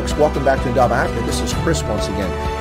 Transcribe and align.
folks, 0.00 0.14
welcome 0.14 0.42
back 0.42 0.58
to 0.62 0.68
Indaba 0.68 0.94
Africa. 0.94 1.26
This 1.26 1.40
is 1.40 1.52
Chris 1.62 1.82
once 1.82 2.08
again. 2.08 2.59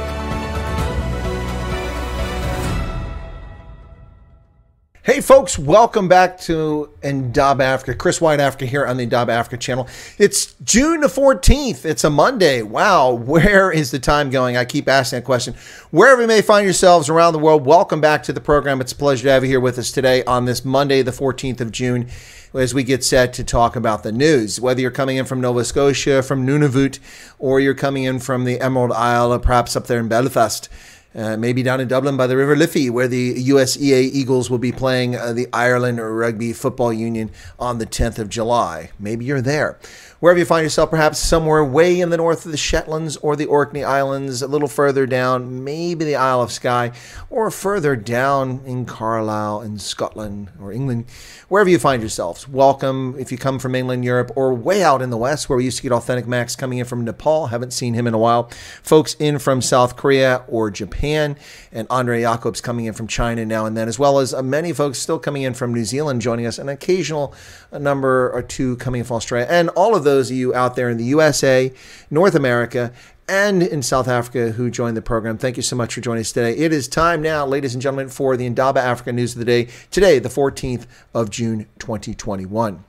Hey 5.19 5.25
folks, 5.25 5.59
welcome 5.59 6.07
back 6.07 6.39
to 6.43 6.91
Indaba 7.03 7.65
Africa. 7.65 7.93
Chris 7.93 8.21
Wyatt 8.21 8.39
Africa 8.39 8.65
here 8.65 8.85
on 8.85 8.95
the 8.95 9.03
Indaba 9.03 9.33
Africa 9.33 9.57
channel. 9.57 9.85
It's 10.17 10.53
June 10.63 11.01
the 11.01 11.07
14th. 11.07 11.83
It's 11.83 12.05
a 12.05 12.09
Monday. 12.09 12.61
Wow, 12.61 13.11
where 13.11 13.69
is 13.69 13.91
the 13.91 13.99
time 13.99 14.29
going? 14.29 14.55
I 14.55 14.63
keep 14.63 14.87
asking 14.87 15.17
that 15.17 15.25
question. 15.25 15.55
Wherever 15.91 16.21
you 16.21 16.27
may 16.29 16.41
find 16.41 16.63
yourselves 16.63 17.09
around 17.09 17.33
the 17.33 17.39
world, 17.39 17.65
welcome 17.65 17.99
back 17.99 18.23
to 18.23 18.31
the 18.31 18.39
program. 18.39 18.79
It's 18.79 18.93
a 18.93 18.95
pleasure 18.95 19.23
to 19.23 19.31
have 19.31 19.43
you 19.43 19.49
here 19.49 19.59
with 19.59 19.77
us 19.77 19.91
today 19.91 20.23
on 20.23 20.45
this 20.45 20.63
Monday, 20.63 21.01
the 21.01 21.11
14th 21.11 21.59
of 21.59 21.73
June, 21.73 22.07
as 22.53 22.73
we 22.73 22.85
get 22.85 23.03
set 23.03 23.33
to 23.33 23.43
talk 23.43 23.75
about 23.75 24.03
the 24.03 24.13
news. 24.13 24.61
Whether 24.61 24.79
you're 24.79 24.89
coming 24.89 25.17
in 25.17 25.25
from 25.25 25.41
Nova 25.41 25.65
Scotia, 25.65 26.23
from 26.23 26.47
Nunavut, 26.47 26.99
or 27.39 27.59
you're 27.59 27.73
coming 27.73 28.05
in 28.05 28.19
from 28.19 28.45
the 28.45 28.61
Emerald 28.61 28.93
Isle, 28.93 29.33
or 29.33 29.39
perhaps 29.39 29.75
up 29.75 29.87
there 29.87 29.99
in 29.99 30.07
Belfast. 30.07 30.69
Uh, 31.15 31.35
maybe 31.35 31.63
down 31.63 31.81
in 31.81 31.87
Dublin 31.87 32.17
by 32.17 32.27
the 32.27 32.37
River 32.37 32.55
Liffey, 32.55 32.87
where 32.89 33.07
the 33.07 33.33
USA 33.37 34.03
Eagles 34.03 34.51
will 34.51 34.59
be 34.59 34.71
playing 34.71 35.15
uh, 35.15 35.33
the 35.33 35.47
Ireland 35.51 35.99
Rugby 35.99 36.53
Football 36.53 36.93
Union 36.93 37.31
on 37.57 37.79
the 37.79 37.87
10th 37.87 38.19
of 38.19 38.29
July. 38.29 38.91
Maybe 38.99 39.25
you're 39.25 39.41
there. 39.41 39.79
Wherever 40.19 40.37
you 40.37 40.43
find 40.43 40.65
yourself, 40.65 40.89
perhaps 40.89 41.17
somewhere 41.17 41.63
way 41.63 42.01
in 42.01 42.09
the 42.09 42.17
north 42.17 42.45
of 42.45 42.51
the 42.51 42.57
Shetlands 42.57 43.17
or 43.21 43.37
the 43.37 43.45
Orkney 43.45 43.85
Islands, 43.85 44.41
a 44.41 44.47
little 44.47 44.67
further 44.67 45.05
down, 45.05 45.63
maybe 45.63 46.03
the 46.03 46.17
Isle 46.17 46.41
of 46.41 46.51
Skye, 46.51 46.91
or 47.29 47.49
further 47.49 47.95
down 47.95 48.59
in 48.65 48.83
Carlisle 48.83 49.61
in 49.61 49.79
Scotland 49.79 50.49
or 50.61 50.73
England, 50.73 51.05
wherever 51.47 51.69
you 51.69 51.79
find 51.79 52.01
yourselves. 52.01 52.49
Welcome 52.49 53.15
if 53.17 53.31
you 53.31 53.37
come 53.37 53.59
from 53.59 53.75
England, 53.75 54.03
Europe, 54.03 54.31
or 54.35 54.53
way 54.53 54.83
out 54.83 55.01
in 55.01 55.09
the 55.09 55.15
west 55.15 55.47
where 55.47 55.55
we 55.55 55.63
used 55.63 55.77
to 55.77 55.83
get 55.83 55.93
Authentic 55.93 56.27
Max 56.27 56.53
coming 56.53 56.79
in 56.79 56.85
from 56.85 57.05
Nepal. 57.05 57.47
Haven't 57.47 57.71
seen 57.71 57.93
him 57.93 58.05
in 58.05 58.13
a 58.13 58.17
while. 58.17 58.51
Folks 58.83 59.13
in 59.19 59.39
from 59.39 59.61
South 59.61 59.95
Korea 59.95 60.43
or 60.49 60.69
Japan, 60.69 61.37
and 61.71 61.87
Andre 61.89 62.23
Jacobs 62.23 62.59
coming 62.59 62.87
in 62.87 62.93
from 62.93 63.07
China 63.07 63.45
now 63.45 63.65
and 63.65 63.77
then, 63.77 63.87
as 63.87 63.97
well 63.97 64.19
as 64.19 64.33
uh, 64.33 64.41
many 64.41 64.73
folks 64.73 64.99
still 64.99 65.17
coming 65.17 65.43
in 65.43 65.53
from 65.53 65.73
New 65.73 65.85
Zealand 65.85 66.21
joining 66.21 66.45
us, 66.45 66.59
an 66.59 66.67
occasional 66.67 67.33
number 67.71 68.29
or 68.31 68.41
two 68.41 68.75
coming 68.75 69.05
from 69.05 69.15
Australia, 69.15 69.47
and 69.49 69.69
all 69.69 69.95
of 69.95 70.03
those 70.03 70.08
of 70.09 70.31
you 70.31 70.53
out 70.53 70.75
there 70.75 70.89
in 70.89 70.97
the 70.97 71.05
USA, 71.05 71.71
North 72.09 72.35
America, 72.35 72.91
and 73.29 73.61
in 73.61 73.83
South 73.83 74.07
Africa 74.07 74.51
who 74.51 74.71
joined 74.71 74.97
the 74.97 75.01
program. 75.01 75.37
Thank 75.37 75.55
you 75.55 75.63
so 75.63 75.75
much 75.75 75.93
for 75.93 76.01
joining 76.01 76.21
us 76.21 76.31
today. 76.31 76.57
It 76.57 76.73
is 76.73 76.87
time 76.87 77.21
now, 77.21 77.45
ladies 77.45 77.75
and 77.75 77.81
gentlemen, 77.81 78.09
for 78.09 78.35
the 78.35 78.45
Indaba 78.45 78.81
Africa 78.81 79.13
News 79.13 79.33
of 79.33 79.39
the 79.39 79.45
Day. 79.45 79.67
Today, 79.91 80.17
the 80.17 80.29
14th 80.29 80.87
of 81.13 81.29
June, 81.29 81.67
2021. 81.77 82.83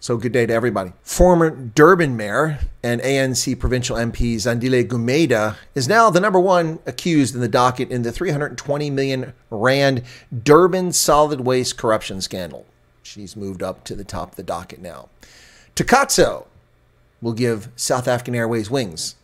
So, 0.00 0.18
good 0.18 0.32
day 0.32 0.44
to 0.44 0.52
everybody. 0.52 0.92
Former 1.02 1.48
Durban 1.48 2.14
mayor 2.16 2.58
and 2.82 3.00
ANC 3.00 3.58
provincial 3.58 3.96
MP 3.96 4.34
Zandile 4.36 4.86
Gumede 4.86 5.56
is 5.74 5.88
now 5.88 6.10
the 6.10 6.20
number 6.20 6.40
one 6.40 6.78
accused 6.84 7.34
in 7.34 7.40
the 7.40 7.48
docket 7.48 7.90
in 7.90 8.02
the 8.02 8.12
320 8.12 8.90
million 8.90 9.32
rand 9.50 10.02
Durban 10.42 10.92
solid 10.92 11.40
waste 11.40 11.78
corruption 11.78 12.20
scandal. 12.20 12.66
She's 13.02 13.34
moved 13.34 13.62
up 13.62 13.84
to 13.84 13.94
the 13.94 14.04
top 14.04 14.32
of 14.32 14.36
the 14.36 14.42
docket 14.42 14.80
now. 14.80 15.08
Takatso 15.74 16.46
will 17.24 17.32
give 17.32 17.70
South 17.74 18.06
African 18.06 18.34
Airways 18.34 18.70
wings. 18.70 19.16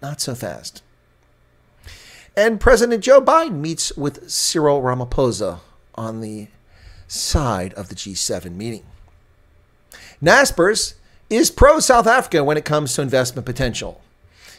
Not 0.00 0.22
so 0.22 0.34
fast. 0.34 0.82
And 2.34 2.58
President 2.58 3.04
Joe 3.04 3.20
Biden 3.20 3.60
meets 3.60 3.94
with 3.94 4.30
Cyril 4.30 4.80
Ramaphosa 4.80 5.60
on 5.94 6.22
the 6.22 6.48
side 7.06 7.74
of 7.74 7.90
the 7.90 7.94
G7 7.94 8.56
meeting. 8.56 8.84
Naspers 10.22 10.94
is 11.28 11.50
pro 11.50 11.78
South 11.78 12.06
Africa 12.06 12.42
when 12.42 12.56
it 12.56 12.64
comes 12.64 12.94
to 12.94 13.02
investment 13.02 13.44
potential. 13.44 14.00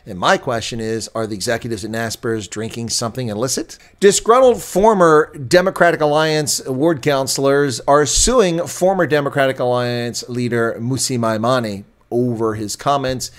And 0.05 0.19
my 0.19 0.37
question 0.37 0.79
is 0.79 1.09
Are 1.15 1.25
the 1.25 1.33
executives 1.33 1.83
at 1.83 1.89
Naspers 1.89 2.47
drinking 2.47 2.89
something 2.89 3.29
illicit? 3.29 3.79
Disgruntled 3.99 4.61
former 4.61 5.35
Democratic 5.35 5.99
Alliance 5.99 6.63
ward 6.67 7.01
councilors 7.01 7.81
are 7.87 8.05
suing 8.05 8.67
former 8.67 9.07
Democratic 9.07 9.57
Alliance 9.57 10.29
leader 10.29 10.77
Musi 10.79 11.17
Maimane 11.17 11.83
over 12.11 12.55
his 12.55 12.75
comments 12.75 13.31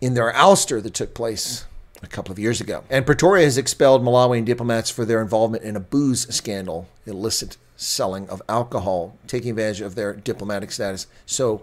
in 0.00 0.14
their 0.14 0.32
ouster 0.32 0.82
that 0.82 0.94
took 0.94 1.14
place 1.14 1.66
a 2.02 2.06
couple 2.06 2.32
of 2.32 2.38
years 2.38 2.60
ago. 2.60 2.84
And 2.90 3.06
Pretoria 3.06 3.44
has 3.44 3.58
expelled 3.58 4.02
Malawian 4.02 4.44
diplomats 4.44 4.90
for 4.90 5.04
their 5.04 5.22
involvement 5.22 5.64
in 5.64 5.76
a 5.76 5.80
booze 5.80 6.32
scandal, 6.34 6.88
illicit 7.06 7.56
selling 7.76 8.28
of 8.28 8.42
alcohol, 8.48 9.16
taking 9.26 9.50
advantage 9.50 9.80
of 9.80 9.94
their 9.94 10.12
diplomatic 10.14 10.70
status. 10.70 11.06
So 11.26 11.62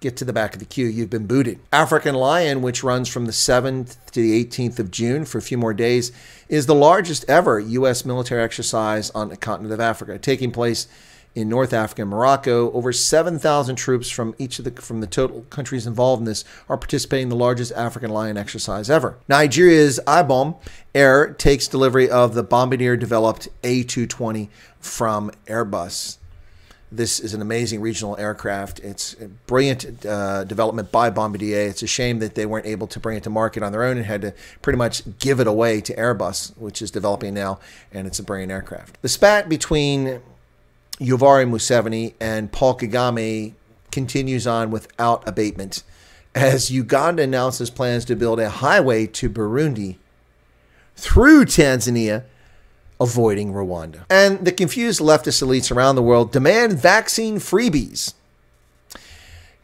get 0.00 0.16
to 0.16 0.24
the 0.24 0.32
back 0.32 0.54
of 0.54 0.60
the 0.60 0.66
queue. 0.66 0.86
You've 0.86 1.10
been 1.10 1.26
booted. 1.26 1.58
African 1.72 2.14
Lion, 2.14 2.62
which 2.62 2.84
runs 2.84 3.08
from 3.08 3.26
the 3.26 3.32
7th 3.32 3.96
to 4.12 4.20
the 4.20 4.44
18th 4.44 4.78
of 4.78 4.90
June 4.90 5.24
for 5.24 5.38
a 5.38 5.42
few 5.42 5.58
more 5.58 5.74
days, 5.74 6.12
is 6.48 6.66
the 6.66 6.74
largest 6.74 7.24
ever 7.28 7.58
U.S. 7.58 8.04
military 8.04 8.42
exercise 8.42 9.10
on 9.10 9.28
the 9.28 9.36
continent 9.36 9.72
of 9.72 9.80
Africa, 9.80 10.18
taking 10.18 10.52
place 10.52 10.86
in 11.36 11.50
North 11.50 11.74
Africa 11.74 12.02
and 12.02 12.10
Morocco. 12.10 12.72
Over 12.72 12.92
7,000 12.92 13.76
troops 13.76 14.10
from 14.10 14.34
each 14.38 14.58
of 14.58 14.64
the 14.64 14.82
from 14.82 15.00
the 15.00 15.06
total 15.06 15.42
countries 15.50 15.86
involved 15.86 16.20
in 16.20 16.24
this 16.24 16.44
are 16.68 16.78
participating 16.78 17.24
in 17.24 17.28
the 17.28 17.36
largest 17.36 17.72
African 17.72 18.10
lion 18.10 18.38
exercise 18.38 18.90
ever. 18.90 19.18
Nigeria's 19.28 20.00
IBOM 20.06 20.56
Air 20.94 21.34
takes 21.34 21.68
delivery 21.68 22.10
of 22.10 22.34
the 22.34 22.42
Bombardier 22.42 22.96
developed 22.96 23.48
A220 23.62 24.48
from 24.80 25.30
Airbus. 25.46 26.16
This 26.90 27.20
is 27.20 27.34
an 27.34 27.42
amazing 27.42 27.82
regional 27.82 28.16
aircraft. 28.16 28.78
It's 28.78 29.12
a 29.20 29.28
brilliant 29.28 30.06
uh, 30.06 30.44
development 30.44 30.90
by 30.90 31.10
Bombardier. 31.10 31.68
It's 31.68 31.82
a 31.82 31.86
shame 31.86 32.20
that 32.20 32.34
they 32.34 32.46
weren't 32.46 32.64
able 32.64 32.86
to 32.86 33.00
bring 33.00 33.18
it 33.18 33.24
to 33.24 33.30
market 33.30 33.62
on 33.62 33.72
their 33.72 33.82
own 33.82 33.98
and 33.98 34.06
had 34.06 34.22
to 34.22 34.32
pretty 34.62 34.78
much 34.78 35.02
give 35.18 35.40
it 35.40 35.46
away 35.46 35.82
to 35.82 35.94
Airbus, 35.96 36.56
which 36.56 36.80
is 36.80 36.90
developing 36.90 37.34
now, 37.34 37.58
and 37.92 38.06
it's 38.06 38.20
a 38.20 38.22
brilliant 38.22 38.52
aircraft. 38.52 39.02
The 39.02 39.08
spat 39.10 39.48
between 39.50 40.22
Yoweri 40.98 41.48
Museveni 41.48 42.14
and 42.20 42.50
Paul 42.50 42.78
Kagame 42.78 43.54
continues 43.90 44.46
on 44.46 44.70
without 44.70 45.26
abatement 45.28 45.82
as 46.34 46.70
Uganda 46.70 47.22
announces 47.22 47.70
plans 47.70 48.04
to 48.04 48.14
build 48.14 48.38
a 48.38 48.50
highway 48.50 49.06
to 49.06 49.30
Burundi 49.30 49.96
through 50.94 51.46
Tanzania, 51.46 52.24
avoiding 53.00 53.52
Rwanda. 53.52 54.04
And 54.10 54.44
the 54.44 54.52
confused 54.52 55.00
leftist 55.00 55.42
elites 55.42 55.74
around 55.74 55.96
the 55.96 56.02
world 56.02 56.32
demand 56.32 56.78
vaccine 56.78 57.36
freebies. 57.36 58.14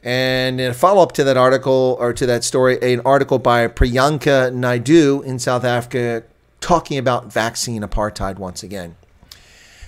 And 0.02 0.60
in 0.60 0.70
a 0.70 0.74
follow 0.74 1.02
up 1.02 1.12
to 1.12 1.24
that 1.24 1.36
article 1.36 1.96
or 2.00 2.12
to 2.12 2.26
that 2.26 2.42
story, 2.42 2.78
an 2.82 3.02
article 3.04 3.38
by 3.38 3.68
Priyanka 3.68 4.52
Naidu 4.52 5.22
in 5.22 5.38
South 5.38 5.64
Africa 5.64 6.24
talking 6.60 6.98
about 6.98 7.32
vaccine 7.32 7.82
apartheid 7.82 8.38
once 8.38 8.62
again. 8.62 8.96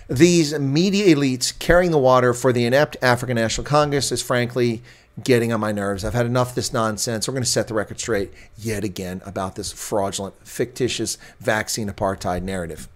These 0.09 0.59
media 0.59 1.17
elites 1.17 1.59
carrying 1.59 1.91
the 1.91 1.99
water 1.99 2.35
for 2.35 2.53
the 2.53 2.67
inept 2.67 2.97
African 3.01 3.37
National 3.37 3.65
Congress 3.65 4.13
is 4.13 4.21
frankly 4.21 4.83
getting 5.23 5.51
on 5.51 5.61
my 5.61 5.73
nerves. 5.73 6.05
I've 6.05 6.13
had 6.13 6.27
enough 6.27 6.51
of 6.51 6.55
this 6.57 6.75
nonsense. 6.75 7.27
We're 7.27 7.33
going 7.33 7.45
to 7.45 7.49
set 7.49 7.69
the 7.69 7.75
record 7.75 7.99
straight 7.99 8.33
yet 8.59 8.85
again 8.85 9.23
about 9.25 9.55
this 9.55 9.73
fraudulent, 9.73 10.35
fictitious 10.47 11.17
vaccine 11.41 11.89
apartheid 11.89 12.43
narrative. 12.43 12.89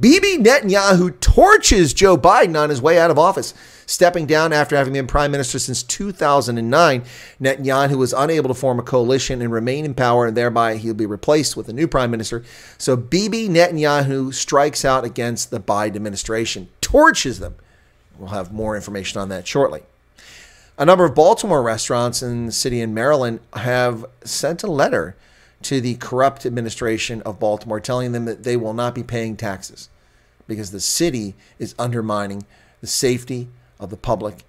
Bibi 0.00 0.38
Netanyahu 0.38 1.18
torches 1.20 1.92
Joe 1.92 2.16
Biden 2.16 2.58
on 2.58 2.70
his 2.70 2.80
way 2.80 2.98
out 2.98 3.10
of 3.10 3.18
office, 3.18 3.52
stepping 3.84 4.26
down 4.26 4.52
after 4.52 4.76
having 4.76 4.94
been 4.94 5.06
prime 5.06 5.30
minister 5.30 5.58
since 5.58 5.82
2009. 5.82 7.02
Netanyahu 7.40 7.96
was 7.96 8.14
unable 8.14 8.48
to 8.48 8.54
form 8.54 8.78
a 8.78 8.82
coalition 8.82 9.42
and 9.42 9.52
remain 9.52 9.84
in 9.84 9.92
power, 9.92 10.26
and 10.26 10.36
thereby 10.36 10.76
he'll 10.76 10.94
be 10.94 11.04
replaced 11.04 11.56
with 11.56 11.68
a 11.68 11.72
new 11.72 11.86
prime 11.86 12.10
minister. 12.10 12.42
So 12.78 12.96
Bibi 12.96 13.48
Netanyahu 13.48 14.32
strikes 14.32 14.84
out 14.84 15.04
against 15.04 15.50
the 15.50 15.60
Biden 15.60 15.96
administration, 15.96 16.68
torches 16.80 17.38
them. 17.38 17.56
We'll 18.18 18.28
have 18.30 18.52
more 18.52 18.76
information 18.76 19.20
on 19.20 19.28
that 19.28 19.46
shortly. 19.46 19.82
A 20.78 20.86
number 20.86 21.04
of 21.04 21.14
Baltimore 21.14 21.62
restaurants 21.62 22.22
in 22.22 22.46
the 22.46 22.52
city 22.52 22.80
in 22.80 22.94
Maryland 22.94 23.40
have 23.52 24.06
sent 24.24 24.62
a 24.62 24.70
letter 24.70 25.16
to 25.62 25.80
the 25.80 25.94
corrupt 25.96 26.46
administration 26.46 27.22
of 27.22 27.40
Baltimore, 27.40 27.80
telling 27.80 28.12
them 28.12 28.24
that 28.24 28.44
they 28.44 28.56
will 28.56 28.74
not 28.74 28.94
be 28.94 29.02
paying 29.02 29.36
taxes 29.36 29.88
because 30.46 30.70
the 30.70 30.80
city 30.80 31.34
is 31.58 31.74
undermining 31.78 32.44
the 32.80 32.86
safety 32.86 33.48
of 33.78 33.90
the 33.90 33.96
public 33.96 34.44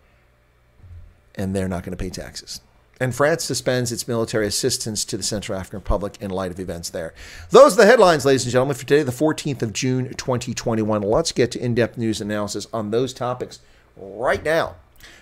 and 1.36 1.56
they're 1.56 1.68
not 1.68 1.84
going 1.84 1.96
to 1.96 2.04
pay 2.04 2.10
taxes. 2.10 2.62
And 3.00 3.14
France 3.14 3.44
suspends 3.44 3.92
its 3.92 4.08
military 4.08 4.48
assistance 4.48 5.04
to 5.06 5.18
the 5.18 5.24
Central 5.24 5.58
African 5.58 5.80
Republic 5.80 6.18
in 6.22 6.30
light 6.30 6.52
of 6.52 6.60
events 6.60 6.90
there. 6.90 7.14
Those 7.50 7.74
are 7.74 7.82
the 7.82 7.86
headlines, 7.86 8.24
ladies 8.24 8.44
and 8.44 8.52
gentlemen, 8.52 8.76
for 8.76 8.86
today, 8.86 9.04
the 9.04 9.12
14th 9.12 9.62
of 9.62 9.74
June, 9.74 10.14
2021. 10.14 11.02
Let's 11.02 11.32
get 11.32 11.52
to 11.52 11.60
in 11.60 11.76
depth 11.76 11.98
news 11.98 12.22
analysis 12.22 12.68
on 12.72 12.92
those 12.92 13.14
topics 13.14 13.60
right 13.98 14.44
now. 14.44 14.76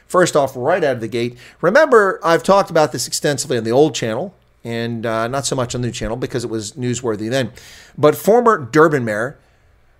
First 0.05 0.35
off, 0.35 0.53
right 0.55 0.83
out 0.83 0.95
of 0.95 1.01
the 1.01 1.07
gate, 1.07 1.37
remember 1.61 2.19
I've 2.23 2.43
talked 2.43 2.69
about 2.69 2.91
this 2.91 3.07
extensively 3.07 3.57
on 3.57 3.63
the 3.63 3.71
old 3.71 3.95
channel, 3.95 4.35
and 4.63 5.05
uh, 5.05 5.27
not 5.27 5.45
so 5.45 5.55
much 5.55 5.73
on 5.73 5.81
the 5.81 5.87
new 5.87 5.93
channel 5.93 6.17
because 6.17 6.43
it 6.43 6.49
was 6.49 6.73
newsworthy 6.73 7.29
then. 7.29 7.51
But 7.97 8.15
former 8.15 8.57
Durban 8.57 9.03
mayor 9.05 9.37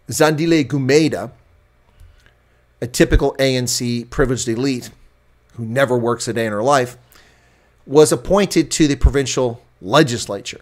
Zandile 0.09 0.65
Gumede, 0.65 1.31
a 2.81 2.87
typical 2.87 3.35
ANC 3.39 4.09
privileged 4.09 4.47
elite 4.47 4.89
who 5.53 5.65
never 5.65 5.97
works 5.97 6.27
a 6.27 6.33
day 6.33 6.45
in 6.45 6.51
her 6.51 6.63
life, 6.63 6.97
was 7.85 8.11
appointed 8.11 8.71
to 8.71 8.87
the 8.87 8.95
provincial 8.95 9.63
legislature 9.81 10.61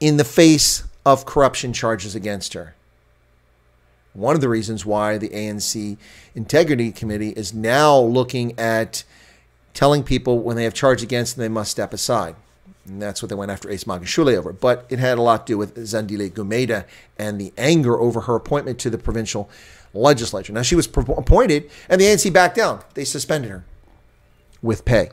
in 0.00 0.16
the 0.16 0.24
face 0.24 0.84
of 1.04 1.26
corruption 1.26 1.72
charges 1.72 2.14
against 2.14 2.54
her. 2.54 2.74
One 4.12 4.34
of 4.34 4.40
the 4.40 4.48
reasons 4.48 4.86
why 4.86 5.18
the 5.18 5.28
ANC 5.30 5.96
Integrity 6.34 6.92
Committee 6.92 7.30
is 7.30 7.52
now 7.52 7.98
looking 7.98 8.58
at 8.58 9.04
telling 9.72 10.04
people 10.04 10.38
when 10.38 10.56
they 10.56 10.64
have 10.64 10.72
charge 10.72 11.02
against 11.02 11.36
them, 11.36 11.42
they 11.42 11.48
must 11.48 11.70
step 11.70 11.92
aside. 11.92 12.36
And 12.86 13.00
that's 13.00 13.22
what 13.22 13.30
they 13.30 13.34
went 13.34 13.50
after 13.50 13.70
Ace 13.70 13.84
Magashule 13.84 14.36
over. 14.36 14.52
But 14.52 14.86
it 14.90 14.98
had 14.98 15.18
a 15.18 15.22
lot 15.22 15.46
to 15.46 15.52
do 15.52 15.58
with 15.58 15.76
Zandile 15.76 16.30
Gumede 16.30 16.84
and 17.18 17.40
the 17.40 17.52
anger 17.56 17.98
over 17.98 18.22
her 18.22 18.34
appointment 18.34 18.78
to 18.80 18.90
the 18.90 18.98
provincial 18.98 19.48
legislature. 19.94 20.52
Now, 20.52 20.62
she 20.62 20.74
was 20.74 20.86
appointed, 20.86 21.70
and 21.88 22.00
the 22.00 22.04
ANC 22.04 22.32
backed 22.32 22.56
down. 22.56 22.82
They 22.94 23.04
suspended 23.04 23.50
her 23.50 23.64
with 24.60 24.84
pay. 24.84 25.10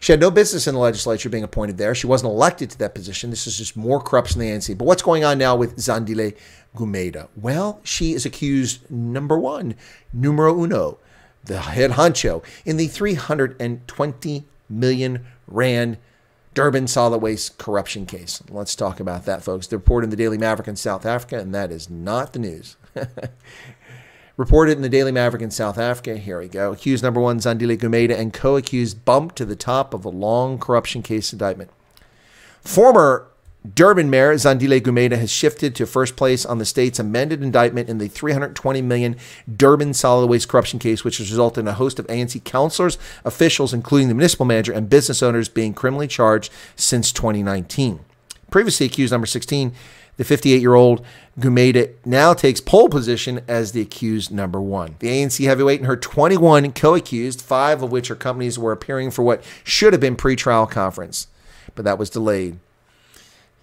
She 0.00 0.12
had 0.12 0.20
no 0.20 0.30
business 0.30 0.66
in 0.66 0.74
the 0.74 0.80
legislature 0.80 1.28
being 1.28 1.44
appointed 1.44 1.78
there. 1.78 1.94
She 1.94 2.06
wasn't 2.06 2.32
elected 2.32 2.70
to 2.70 2.78
that 2.78 2.94
position. 2.94 3.30
This 3.30 3.46
is 3.46 3.58
just 3.58 3.76
more 3.76 4.00
corruption 4.00 4.40
in 4.40 4.48
the 4.48 4.54
ANC. 4.54 4.76
But 4.76 4.84
what's 4.84 5.02
going 5.02 5.24
on 5.24 5.38
now 5.38 5.56
with 5.56 5.76
Zandile 5.76 6.36
Gumede? 6.76 7.28
Well, 7.36 7.80
she 7.82 8.12
is 8.12 8.26
accused, 8.26 8.90
number 8.90 9.38
one, 9.38 9.74
numero 10.12 10.60
uno, 10.62 10.98
the 11.44 11.60
head 11.60 11.92
honcho, 11.92 12.44
in 12.64 12.76
the 12.76 12.86
320 12.86 14.44
million 14.68 15.26
rand 15.46 15.98
Durban 16.54 16.86
solid 16.86 17.18
waste 17.18 17.58
corruption 17.58 18.04
case. 18.04 18.42
Let's 18.50 18.76
talk 18.76 19.00
about 19.00 19.24
that, 19.24 19.42
folks. 19.42 19.66
They 19.66 19.76
reported 19.76 20.06
in 20.06 20.10
the 20.10 20.16
Daily 20.16 20.38
Maverick 20.38 20.68
in 20.68 20.76
South 20.76 21.06
Africa, 21.06 21.38
and 21.38 21.54
that 21.54 21.70
is 21.70 21.88
not 21.88 22.32
the 22.32 22.38
news. 22.38 22.76
Reported 24.36 24.76
in 24.76 24.82
the 24.82 24.88
Daily 24.88 25.12
Maverick 25.12 25.42
in 25.42 25.50
South 25.50 25.78
Africa. 25.78 26.16
Here 26.16 26.40
we 26.40 26.48
go. 26.48 26.72
Accused 26.72 27.02
number 27.02 27.20
one, 27.20 27.38
Zandile 27.38 27.78
Gumede, 27.78 28.18
and 28.18 28.32
co 28.32 28.56
accused 28.56 29.04
bumped 29.04 29.36
to 29.36 29.44
the 29.44 29.56
top 29.56 29.94
of 29.94 30.04
a 30.04 30.10
long 30.10 30.58
corruption 30.58 31.02
case 31.02 31.32
indictment. 31.32 31.70
Former 32.62 33.28
Durban 33.74 34.10
Mayor 34.10 34.34
Zandile 34.34 34.80
Gumede 34.80 35.16
has 35.16 35.30
shifted 35.30 35.76
to 35.76 35.86
first 35.86 36.16
place 36.16 36.44
on 36.44 36.58
the 36.58 36.64
state's 36.64 36.98
amended 36.98 37.42
indictment 37.42 37.88
in 37.88 37.98
the 37.98 38.08
320 38.08 38.82
million 38.82 39.16
Durban 39.56 39.94
solid 39.94 40.26
waste 40.26 40.48
corruption 40.48 40.80
case, 40.80 41.04
which 41.04 41.18
has 41.18 41.30
resulted 41.30 41.62
in 41.62 41.68
a 41.68 41.74
host 41.74 42.00
of 42.00 42.06
ANC 42.08 42.42
councillors, 42.42 42.98
officials, 43.24 43.72
including 43.72 44.08
the 44.08 44.14
municipal 44.14 44.46
manager 44.46 44.72
and 44.72 44.90
business 44.90 45.22
owners, 45.22 45.48
being 45.48 45.74
criminally 45.74 46.08
charged 46.08 46.52
since 46.74 47.12
2019. 47.12 48.00
Previously 48.50 48.86
accused 48.86 49.12
number 49.12 49.26
16 49.26 49.72
the 50.18 50.24
58 50.24 50.60
year 50.60 50.74
old 50.74 51.04
Gumede 51.38 51.94
now 52.04 52.34
takes 52.34 52.60
pole 52.60 52.88
position 52.88 53.40
as 53.48 53.72
the 53.72 53.80
accused 53.80 54.30
number 54.30 54.60
one. 54.60 54.96
The 54.98 55.08
ANC 55.08 55.44
heavyweight 55.44 55.80
and 55.80 55.86
her 55.86 55.96
21 55.96 56.72
co 56.72 56.94
accused, 56.94 57.40
five 57.40 57.82
of 57.82 57.90
which 57.90 58.10
are 58.10 58.14
companies, 58.14 58.58
were 58.58 58.72
appearing 58.72 59.10
for 59.10 59.22
what 59.22 59.42
should 59.64 59.94
have 59.94 60.00
been 60.00 60.16
pre-trial 60.16 60.66
conference, 60.66 61.28
but 61.74 61.84
that 61.86 61.98
was 61.98 62.10
delayed. 62.10 62.58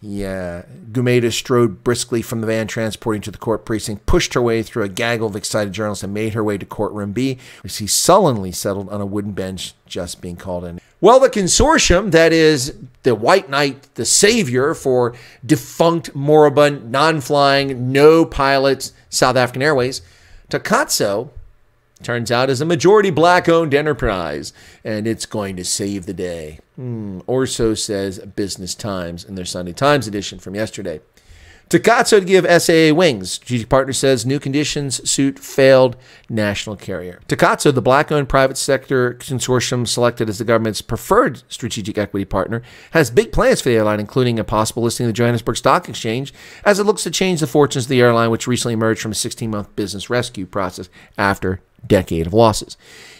Yeah, 0.01 0.63
Gumede 0.91 1.31
strode 1.33 1.83
briskly 1.83 2.21
from 2.21 2.39
the 2.39 2.47
van 2.47 2.67
transporting 2.67 3.21
to 3.23 3.31
the 3.31 3.37
court 3.37 3.65
precinct, 3.65 4.05
pushed 4.05 4.33
her 4.33 4.41
way 4.41 4.63
through 4.63 4.83
a 4.83 4.89
gaggle 4.89 5.27
of 5.27 5.35
excited 5.35 5.73
journalists, 5.73 6.03
and 6.03 6.13
made 6.13 6.33
her 6.33 6.43
way 6.43 6.57
to 6.57 6.65
courtroom 6.65 7.11
B, 7.11 7.37
where 7.61 7.69
she 7.69 7.85
sullenly 7.85 8.53
settled 8.53 8.89
on 8.89 9.01
a 9.01 9.05
wooden 9.05 9.33
bench 9.33 9.73
just 9.85 10.21
being 10.21 10.37
called 10.37 10.63
in. 10.63 10.79
Well, 11.01 11.19
the 11.19 11.29
consortium, 11.29 12.11
that 12.11 12.31
is 12.31 12.75
the 13.03 13.13
White 13.13 13.49
Knight, 13.49 13.93
the 13.95 14.05
savior 14.05 14.73
for 14.73 15.15
defunct, 15.45 16.15
moribund, 16.15 16.91
non 16.91 17.19
flying, 17.19 17.91
no 17.91 18.23
pilots 18.23 18.93
South 19.09 19.35
African 19.35 19.61
Airways, 19.61 20.01
Takatso, 20.49 21.29
turns 22.03 22.31
out 22.31 22.49
is 22.49 22.61
a 22.61 22.65
majority 22.65 23.09
black 23.09 23.49
owned 23.49 23.73
enterprise, 23.73 24.53
and 24.83 25.07
it's 25.07 25.25
going 25.25 25.55
to 25.57 25.65
save 25.65 26.05
the 26.05 26.13
day. 26.13 26.59
Hmm, 26.75 27.19
or 27.27 27.45
so 27.45 27.73
says 27.73 28.19
Business 28.19 28.75
Times 28.75 29.23
in 29.23 29.35
their 29.35 29.45
Sunday 29.45 29.73
Times 29.73 30.07
edition 30.07 30.39
from 30.39 30.55
yesterday. 30.55 31.01
Takatso 31.69 32.19
to 32.19 32.25
give 32.25 32.61
SAA 32.61 32.95
wings. 32.95 33.33
Strategic 33.33 33.69
Partner 33.69 33.93
says 33.93 34.25
new 34.25 34.39
conditions 34.39 35.07
suit 35.07 35.37
failed 35.37 35.95
national 36.27 36.75
carrier. 36.75 37.21
Takatso, 37.27 37.71
the 37.71 37.79
black 37.79 38.11
owned 38.11 38.27
private 38.27 38.57
sector 38.57 39.13
consortium 39.13 39.87
selected 39.87 40.29
as 40.29 40.39
the 40.39 40.43
government's 40.43 40.81
preferred 40.81 41.43
strategic 41.47 41.95
equity 41.95 42.25
partner, 42.25 42.63
has 42.91 43.11
big 43.11 43.31
plans 43.31 43.61
for 43.61 43.69
the 43.69 43.75
airline, 43.75 43.99
including 43.99 44.39
a 44.39 44.43
possible 44.43 44.81
listing 44.81 45.05
of 45.05 45.09
the 45.09 45.13
Johannesburg 45.13 45.57
Stock 45.57 45.87
Exchange 45.87 46.33
as 46.65 46.79
it 46.79 46.85
looks 46.85 47.03
to 47.03 47.11
change 47.11 47.39
the 47.39 47.45
fortunes 47.45 47.85
of 47.85 47.89
the 47.89 48.01
airline, 48.01 48.31
which 48.31 48.47
recently 48.47 48.73
emerged 48.73 49.01
from 49.01 49.11
a 49.11 49.15
16 49.15 49.47
month 49.51 49.75
business 49.75 50.09
rescue 50.09 50.47
process 50.47 50.89
after 51.19 51.61
decade 51.87 52.27
of 52.27 52.33
losses. 52.33 52.77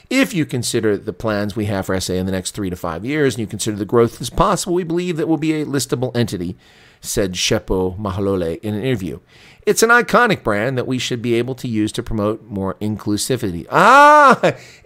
If 0.09 0.33
you 0.33 0.45
consider 0.45 0.97
the 0.97 1.13
plans 1.13 1.55
we 1.55 1.65
have 1.65 1.85
for 1.85 1.99
SA 1.99 2.13
in 2.13 2.25
the 2.25 2.31
next 2.31 2.51
three 2.51 2.69
to 2.71 2.75
five 2.75 3.05
years 3.05 3.35
and 3.35 3.41
you 3.41 3.47
consider 3.47 3.77
the 3.77 3.85
growth 3.85 4.17
that's 4.17 4.31
possible, 4.31 4.73
we 4.73 4.83
believe 4.83 5.17
that 5.17 5.27
we'll 5.27 5.37
be 5.37 5.61
a 5.61 5.65
listable 5.65 6.15
entity 6.15 6.57
said 7.01 7.33
Tshepo 7.33 7.97
Mahloele 7.97 8.59
in 8.59 8.73
an 8.73 8.83
interview. 8.83 9.19
It's 9.65 9.83
an 9.83 9.89
iconic 9.89 10.43
brand 10.43 10.77
that 10.77 10.87
we 10.87 10.97
should 10.97 11.21
be 11.21 11.35
able 11.35 11.55
to 11.55 11.67
use 11.67 11.91
to 11.93 12.03
promote 12.03 12.43
more 12.43 12.75
inclusivity. 12.75 13.67
Ah, 13.69 14.39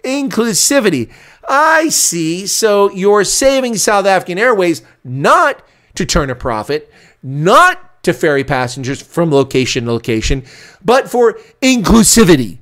inclusivity. 0.04 1.12
I 1.48 1.88
see. 1.88 2.46
So 2.46 2.90
you're 2.90 3.24
saving 3.24 3.76
South 3.76 4.06
African 4.06 4.38
Airways 4.38 4.82
not 5.02 5.62
to 5.94 6.04
turn 6.04 6.30
a 6.30 6.34
profit, 6.34 6.92
not 7.22 8.02
to 8.04 8.12
ferry 8.12 8.44
passengers 8.44 9.00
from 9.00 9.30
location 9.30 9.84
to 9.84 9.92
location, 9.92 10.44
but 10.84 11.10
for 11.10 11.38
inclusivity. 11.62 12.58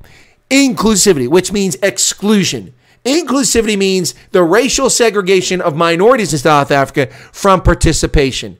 Inclusivity, 0.53 1.27
which 1.29 1.51
means 1.51 1.77
exclusion. 1.77 2.75
Inclusivity 3.07 3.77
means 3.77 4.15
the 4.33 4.43
racial 4.45 4.91
segregation 4.91 5.63
of 5.63 5.75
minorities 5.75 6.35
in 6.35 6.39
South 6.39 6.71
Africa 6.71 7.07
from 7.33 7.63
participation. 7.63 8.59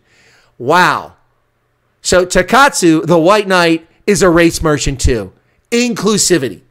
Wow. 0.57 1.17
So 2.01 2.25
Takatso, 2.25 3.07
the 3.07 3.19
White 3.19 3.47
Knight, 3.47 3.87
is 4.07 4.23
a 4.23 4.31
race 4.31 4.63
merchant 4.63 5.03
too. 5.03 5.35
Inclusivity. 5.71 6.63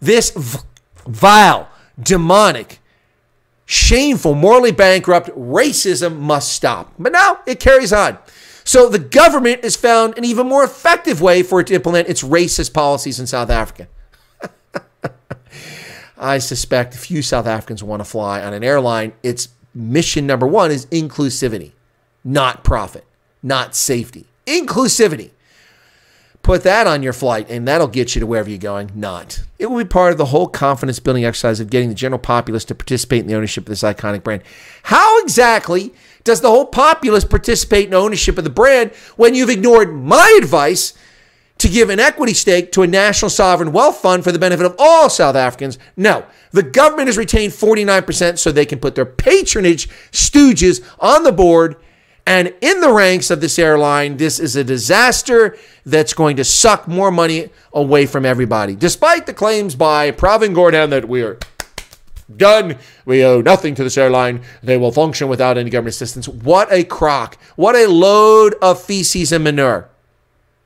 This 0.00 0.30
vile, 1.06 1.68
demonic, 2.00 2.78
shameful, 3.66 4.34
morally 4.36 4.72
bankrupt 4.72 5.28
racism 5.30 6.18
must 6.18 6.52
stop. 6.52 6.94
But 7.00 7.12
now 7.12 7.40
it 7.46 7.58
carries 7.58 7.92
on. 7.92 8.16
So 8.62 8.88
the 8.88 9.00
government 9.00 9.64
has 9.64 9.74
found 9.74 10.16
an 10.16 10.24
even 10.24 10.46
more 10.46 10.62
effective 10.62 11.20
way 11.20 11.42
for 11.42 11.60
it 11.60 11.66
to 11.66 11.74
implement 11.74 12.08
its 12.08 12.22
racist 12.22 12.72
policies 12.72 13.18
in 13.18 13.26
South 13.26 13.50
Africa. 13.50 13.88
I 16.22 16.38
suspect 16.38 16.94
few 16.94 17.20
South 17.22 17.46
Africans 17.46 17.82
want 17.82 18.00
to 18.00 18.04
fly 18.04 18.42
on 18.42 18.54
an 18.54 18.64
airline. 18.64 19.12
Its 19.22 19.48
mission 19.74 20.26
number 20.26 20.46
one 20.46 20.70
is 20.70 20.86
inclusivity, 20.86 21.72
not 22.24 22.64
profit 22.64 23.04
not 23.42 23.74
safety. 23.74 24.26
Inclusivity. 24.46 25.30
Put 26.42 26.64
that 26.64 26.88
on 26.88 27.04
your 27.04 27.12
flight, 27.12 27.48
and 27.48 27.68
that'll 27.68 27.86
get 27.86 28.14
you 28.14 28.20
to 28.20 28.26
wherever 28.26 28.50
you're 28.50 28.58
going. 28.58 28.90
Not. 28.96 29.44
It 29.60 29.66
will 29.66 29.78
be 29.78 29.88
part 29.88 30.10
of 30.10 30.18
the 30.18 30.26
whole 30.26 30.48
confidence 30.48 30.98
building 30.98 31.24
exercise 31.24 31.60
of 31.60 31.70
getting 31.70 31.88
the 31.88 31.94
general 31.94 32.18
populace 32.18 32.64
to 32.66 32.74
participate 32.74 33.20
in 33.20 33.28
the 33.28 33.36
ownership 33.36 33.64
of 33.64 33.68
this 33.68 33.84
iconic 33.84 34.24
brand. 34.24 34.42
How 34.84 35.22
exactly 35.22 35.94
does 36.24 36.40
the 36.40 36.48
whole 36.48 36.66
populace 36.66 37.24
participate 37.24 37.86
in 37.86 37.94
ownership 37.94 38.38
of 38.38 38.44
the 38.44 38.50
brand 38.50 38.90
when 39.16 39.36
you've 39.36 39.50
ignored 39.50 39.94
my 39.94 40.36
advice 40.42 40.94
to 41.62 41.68
give 41.68 41.90
an 41.90 41.98
equity 41.98 42.34
stake 42.34 42.70
to 42.72 42.82
a 42.82 42.86
national 42.86 43.30
sovereign 43.30 43.72
wealth 43.72 43.98
fund 43.98 44.22
for 44.22 44.30
the 44.30 44.38
benefit 44.38 44.66
of 44.66 44.76
all 44.78 45.08
South 45.08 45.34
Africans? 45.34 45.78
No. 45.96 46.26
The 46.52 46.62
government 46.62 47.08
has 47.08 47.16
retained 47.16 47.52
49% 47.52 48.38
so 48.38 48.52
they 48.52 48.66
can 48.66 48.78
put 48.78 48.94
their 48.94 49.06
patronage 49.06 49.88
stooges 50.10 50.84
on 50.98 51.22
the 51.22 51.32
board 51.32 51.76
and 52.26 52.54
in 52.60 52.80
the 52.80 52.92
ranks 52.92 53.30
of 53.30 53.40
this 53.40 53.58
airline, 53.58 54.16
this 54.16 54.38
is 54.38 54.54
a 54.54 54.62
disaster 54.62 55.56
that's 55.84 56.14
going 56.14 56.36
to 56.36 56.44
suck 56.44 56.86
more 56.86 57.10
money 57.10 57.50
away 57.72 58.06
from 58.06 58.24
everybody. 58.24 58.76
Despite 58.76 59.26
the 59.26 59.34
claims 59.34 59.74
by 59.74 60.12
Pravin 60.12 60.54
Gordhan 60.54 60.90
that 60.90 61.08
we're 61.08 61.38
done, 62.34 62.78
we 63.04 63.24
owe 63.24 63.40
nothing 63.40 63.74
to 63.74 63.82
this 63.82 63.98
airline, 63.98 64.42
they 64.62 64.76
will 64.76 64.92
function 64.92 65.28
without 65.28 65.58
any 65.58 65.68
government 65.68 65.94
assistance. 65.94 66.28
What 66.28 66.72
a 66.72 66.84
crock. 66.84 67.36
What 67.56 67.74
a 67.74 67.88
load 67.88 68.54
of 68.62 68.80
feces 68.80 69.32
and 69.32 69.42
manure. 69.42 69.90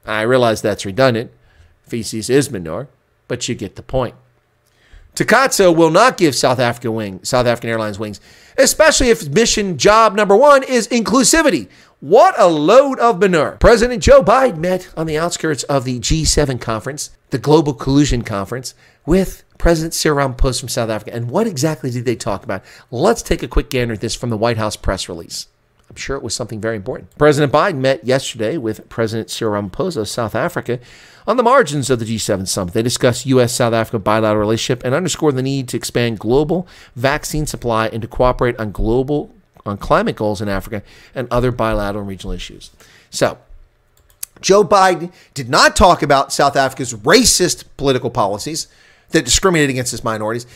I 0.06 0.22
realize 0.22 0.62
that's 0.62 0.86
redundant. 0.86 1.30
Feces 1.82 2.30
is 2.30 2.50
manure, 2.50 2.88
but 3.28 3.48
you 3.48 3.54
get 3.54 3.76
the 3.76 3.82
point. 3.82 4.14
Takatso 5.14 5.74
will 5.74 5.90
not 5.90 6.18
give 6.18 6.34
South 6.34 6.58
Africa 6.58 6.90
wing, 6.92 7.20
South 7.22 7.46
African 7.46 7.70
Airlines 7.70 7.98
wings, 7.98 8.20
especially 8.58 9.08
if 9.08 9.28
mission 9.30 9.78
job 9.78 10.14
number 10.14 10.36
one 10.36 10.62
is 10.62 10.88
inclusivity. 10.88 11.68
What 12.00 12.34
a 12.38 12.46
load 12.46 12.98
of 12.98 13.18
manure. 13.18 13.52
President 13.52 14.02
Joe 14.02 14.22
Biden 14.22 14.58
met 14.58 14.90
on 14.94 15.06
the 15.06 15.16
outskirts 15.16 15.62
of 15.64 15.84
the 15.84 15.98
G7 15.98 16.60
conference, 16.60 17.10
the 17.30 17.38
Global 17.38 17.72
Collusion 17.72 18.22
Conference, 18.22 18.74
with 19.06 19.42
President 19.56 19.94
Cyril 19.94 20.28
Ramaphosa 20.28 20.60
from 20.60 20.68
South 20.68 20.90
Africa. 20.90 21.14
And 21.14 21.30
what 21.30 21.46
exactly 21.46 21.90
did 21.90 22.04
they 22.04 22.16
talk 22.16 22.44
about? 22.44 22.62
Let's 22.90 23.22
take 23.22 23.42
a 23.42 23.48
quick 23.48 23.70
gander 23.70 23.94
at 23.94 24.02
this 24.02 24.14
from 24.14 24.28
the 24.28 24.36
White 24.36 24.58
House 24.58 24.76
press 24.76 25.08
release. 25.08 25.46
I'm 25.88 25.96
sure 25.96 26.16
it 26.16 26.22
was 26.22 26.34
something 26.34 26.60
very 26.60 26.76
important. 26.76 27.16
President 27.16 27.52
Biden 27.52 27.76
met 27.76 28.04
yesterday 28.04 28.56
with 28.56 28.88
President 28.88 29.30
Cyril 29.30 29.62
Ramaphosa 29.62 29.98
of 29.98 30.08
South 30.08 30.34
Africa 30.34 30.80
on 31.26 31.36
the 31.36 31.42
margins 31.42 31.90
of 31.90 31.98
the 31.98 32.04
G7 32.04 32.46
summit. 32.48 32.74
They 32.74 32.82
discussed 32.82 33.26
U.S. 33.26 33.52
South 33.52 33.72
Africa 33.72 33.98
bilateral 33.98 34.40
relationship 34.40 34.84
and 34.84 34.94
underscored 34.94 35.36
the 35.36 35.42
need 35.42 35.68
to 35.68 35.76
expand 35.76 36.18
global 36.18 36.66
vaccine 36.96 37.46
supply 37.46 37.86
and 37.88 38.02
to 38.02 38.08
cooperate 38.08 38.58
on 38.58 38.72
global 38.72 39.32
on 39.64 39.76
climate 39.76 40.16
goals 40.16 40.40
in 40.40 40.48
Africa 40.48 40.82
and 41.14 41.26
other 41.30 41.50
bilateral 41.50 42.02
and 42.02 42.08
regional 42.08 42.32
issues. 42.32 42.70
So, 43.10 43.38
Joe 44.40 44.64
Biden 44.64 45.12
did 45.34 45.48
not 45.48 45.76
talk 45.76 46.02
about 46.02 46.32
South 46.32 46.56
Africa's 46.56 46.94
racist 46.94 47.64
political 47.76 48.10
policies 48.10 48.68
that 49.10 49.24
discriminate 49.24 49.70
against 49.70 49.92
its 49.92 50.04
minorities. 50.04 50.46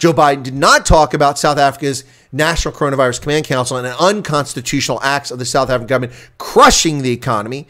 Joe 0.00 0.14
Biden 0.14 0.42
did 0.42 0.54
not 0.54 0.86
talk 0.86 1.12
about 1.12 1.38
South 1.38 1.58
Africa's 1.58 2.04
National 2.32 2.72
Coronavirus 2.72 3.20
Command 3.20 3.44
Council 3.44 3.76
and 3.76 3.86
unconstitutional 3.86 4.98
acts 5.02 5.30
of 5.30 5.38
the 5.38 5.44
South 5.44 5.68
African 5.68 5.88
government 5.88 6.30
crushing 6.38 7.02
the 7.02 7.12
economy. 7.12 7.68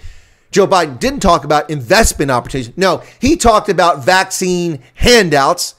Joe 0.52 0.68
Biden 0.68 1.00
didn't 1.00 1.20
talk 1.20 1.42
about 1.42 1.68
investment 1.70 2.30
opportunities. 2.30 2.76
No, 2.76 3.02
he 3.20 3.34
talked 3.34 3.68
about 3.68 4.04
vaccine 4.04 4.80
handouts 4.94 5.74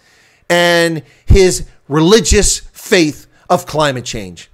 and 0.50 1.03
his 1.25 1.70
religious 1.88 2.60
faith 2.60 3.27
of 3.50 3.65
climate 3.65 4.03
change. 4.03 4.51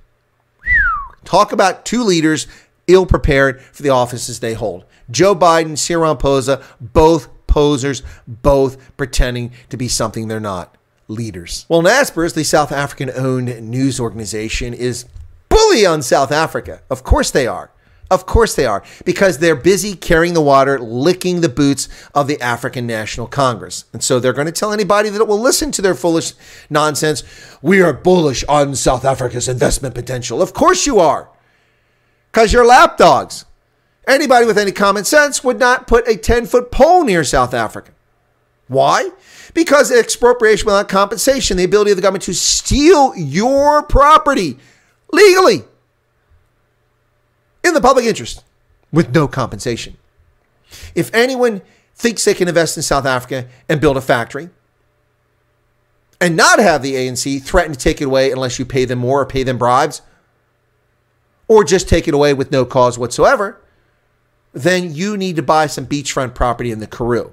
Talk 1.26 1.52
about 1.52 1.84
two 1.84 2.04
leaders 2.04 2.46
ill 2.86 3.08
prepared 3.08 3.60
for 3.60 3.82
the 3.82 3.90
offices 3.90 4.40
they 4.40 4.54
hold. 4.54 4.86
Joe 5.10 5.36
Biden, 5.36 5.76
Cyril 5.76 6.16
Ramaphosa, 6.16 6.64
both 6.80 7.28
posers, 7.48 8.04
both 8.28 8.96
pretending 8.98 9.52
to 9.70 9.78
be 9.78 9.88
something 9.88 10.28
they're 10.28 10.40
not 10.40 10.77
leaders. 11.08 11.66
Well, 11.70 11.82
Naspers, 11.82 12.34
the 12.34 12.44
South 12.44 12.72
African 12.72 13.10
owned 13.12 13.70
news 13.70 14.00
organization, 14.00 14.74
is 14.74 15.06
bully 15.50 15.86
on 15.86 16.02
South 16.02 16.32
Africa. 16.32 16.82
Of 16.90 17.04
course 17.04 17.32
they 17.32 17.48
are. 17.48 17.72
Of 18.10 18.26
course 18.26 18.56
they 18.56 18.66
are, 18.66 18.84
because 19.04 19.40
they're 19.40 19.56
busy 19.56 19.94
carrying 19.94 20.34
the 20.34 20.42
water, 20.42 20.80
licking 20.80 21.42
the 21.42 21.50
boots 21.50 21.90
of 22.16 22.28
the 22.28 22.40
African 22.42 22.88
National 22.88 23.28
Congress. 23.28 23.84
And 23.92 24.02
so 24.02 24.18
they're 24.18 24.32
going 24.32 24.46
to 24.46 24.54
tell 24.54 24.72
anybody 24.72 25.10
that 25.10 25.26
will 25.26 25.42
listen 25.42 25.74
to 25.74 25.82
their 25.82 25.96
foolish 25.96 26.32
nonsense, 26.70 27.24
we 27.62 27.82
are 27.82 27.92
bullish 27.92 28.46
on 28.46 28.76
South 28.76 29.04
Africa's 29.04 29.50
investment 29.50 29.94
potential. 29.94 30.42
Of 30.42 30.54
course 30.54 30.88
you 30.88 31.00
are, 31.00 31.30
because 32.32 32.54
you're 32.54 32.66
lapdogs. 32.66 33.44
Anybody 34.08 34.46
with 34.46 34.58
any 34.58 34.72
common 34.72 35.04
sense 35.04 35.44
would 35.44 35.60
not 35.60 35.86
put 35.86 36.08
a 36.08 36.16
10 36.16 36.46
foot 36.46 36.72
pole 36.72 37.04
near 37.04 37.26
South 37.26 37.54
Africa. 37.54 37.92
Why? 38.68 39.10
Because 39.54 39.92
expropriation 39.92 40.66
without 40.66 40.90
compensation, 40.90 41.58
the 41.58 41.64
ability 41.64 41.92
of 41.92 41.98
the 41.98 42.02
government 42.02 42.24
to 42.24 42.34
steal 42.34 43.16
your 43.16 43.84
property 43.84 44.58
legally 45.12 45.64
in 47.64 47.74
the 47.74 47.82
public 47.82 48.06
interest 48.06 48.44
with 48.92 49.14
no 49.14 49.28
compensation. 49.28 49.98
If 50.96 51.14
anyone 51.14 51.62
thinks 51.96 52.26
they 52.26 52.34
can 52.34 52.48
invest 52.48 52.78
in 52.78 52.84
South 52.84 53.06
Africa 53.06 53.48
and 53.70 53.80
build 53.80 53.98
a 53.98 54.02
factory 54.02 54.50
and 56.20 56.36
not 56.36 56.60
have 56.60 56.82
the 56.82 56.96
ANC 56.96 57.42
threaten 57.44 57.72
to 57.74 57.80
take 57.80 58.02
it 58.02 58.06
away 58.06 58.32
unless 58.32 58.60
you 58.60 58.66
pay 58.66 58.86
them 58.86 59.00
more 59.00 59.22
or 59.22 59.26
pay 59.26 59.44
them 59.44 59.58
bribes, 59.58 60.02
or 61.48 61.64
just 61.64 61.88
take 61.88 62.08
it 62.08 62.14
away 62.14 62.34
with 62.34 62.52
no 62.52 62.66
cause 62.66 62.98
whatsoever, 63.00 63.62
then 64.52 64.94
you 64.94 65.16
need 65.16 65.36
to 65.36 65.44
buy 65.44 65.68
some 65.68 65.86
beachfront 65.86 66.34
property 66.34 66.72
in 66.72 66.80
the 66.80 66.88
Karoo. 66.88 67.32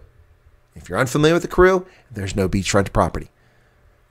If 0.74 0.88
you're 0.88 0.98
unfamiliar 0.98 1.34
with 1.34 1.42
the 1.42 1.48
Karoo, 1.48 1.86
there's 2.10 2.36
no 2.36 2.48
beachfront 2.48 2.92
property. 2.92 3.30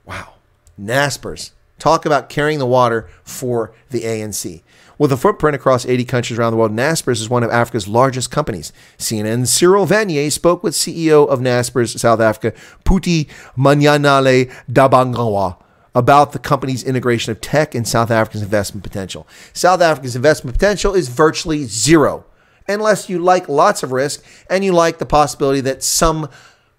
Wow. 0.04 0.34
Naspers. 0.80 1.52
Talk 1.78 2.06
about 2.06 2.28
carrying 2.28 2.58
the 2.58 2.66
water 2.66 3.08
for 3.22 3.74
the 3.90 4.02
ANC. 4.02 4.62
With 4.96 5.10
a 5.10 5.16
footprint 5.16 5.56
across 5.56 5.84
80 5.84 6.04
countries 6.04 6.38
around 6.38 6.52
the 6.52 6.56
world, 6.56 6.72
Naspers 6.72 7.20
is 7.20 7.28
one 7.28 7.42
of 7.42 7.50
Africa's 7.50 7.88
largest 7.88 8.30
companies. 8.30 8.72
CNN's 8.96 9.52
Cyril 9.52 9.86
Vanier 9.86 10.30
spoke 10.30 10.62
with 10.62 10.74
CEO 10.74 11.28
of 11.28 11.40
Naspers 11.40 11.98
South 11.98 12.20
Africa, 12.20 12.56
Phuti 12.84 13.28
Manyanale 13.56 14.52
Dabangwa, 14.70 15.56
about 15.96 16.32
the 16.32 16.38
company's 16.38 16.84
integration 16.84 17.32
of 17.32 17.40
tech 17.40 17.74
and 17.74 17.86
South 17.88 18.10
Africa's 18.10 18.42
investment 18.42 18.84
potential. 18.84 19.26
South 19.52 19.80
Africa's 19.80 20.14
investment 20.14 20.54
potential 20.54 20.94
is 20.94 21.08
virtually 21.08 21.64
zero, 21.64 22.24
unless 22.68 23.08
you 23.08 23.18
like 23.18 23.48
lots 23.48 23.82
of 23.82 23.90
risk 23.90 24.24
and 24.48 24.64
you 24.64 24.72
like 24.72 24.98
the 24.98 25.06
possibility 25.06 25.60
that 25.60 25.82
some 25.82 26.28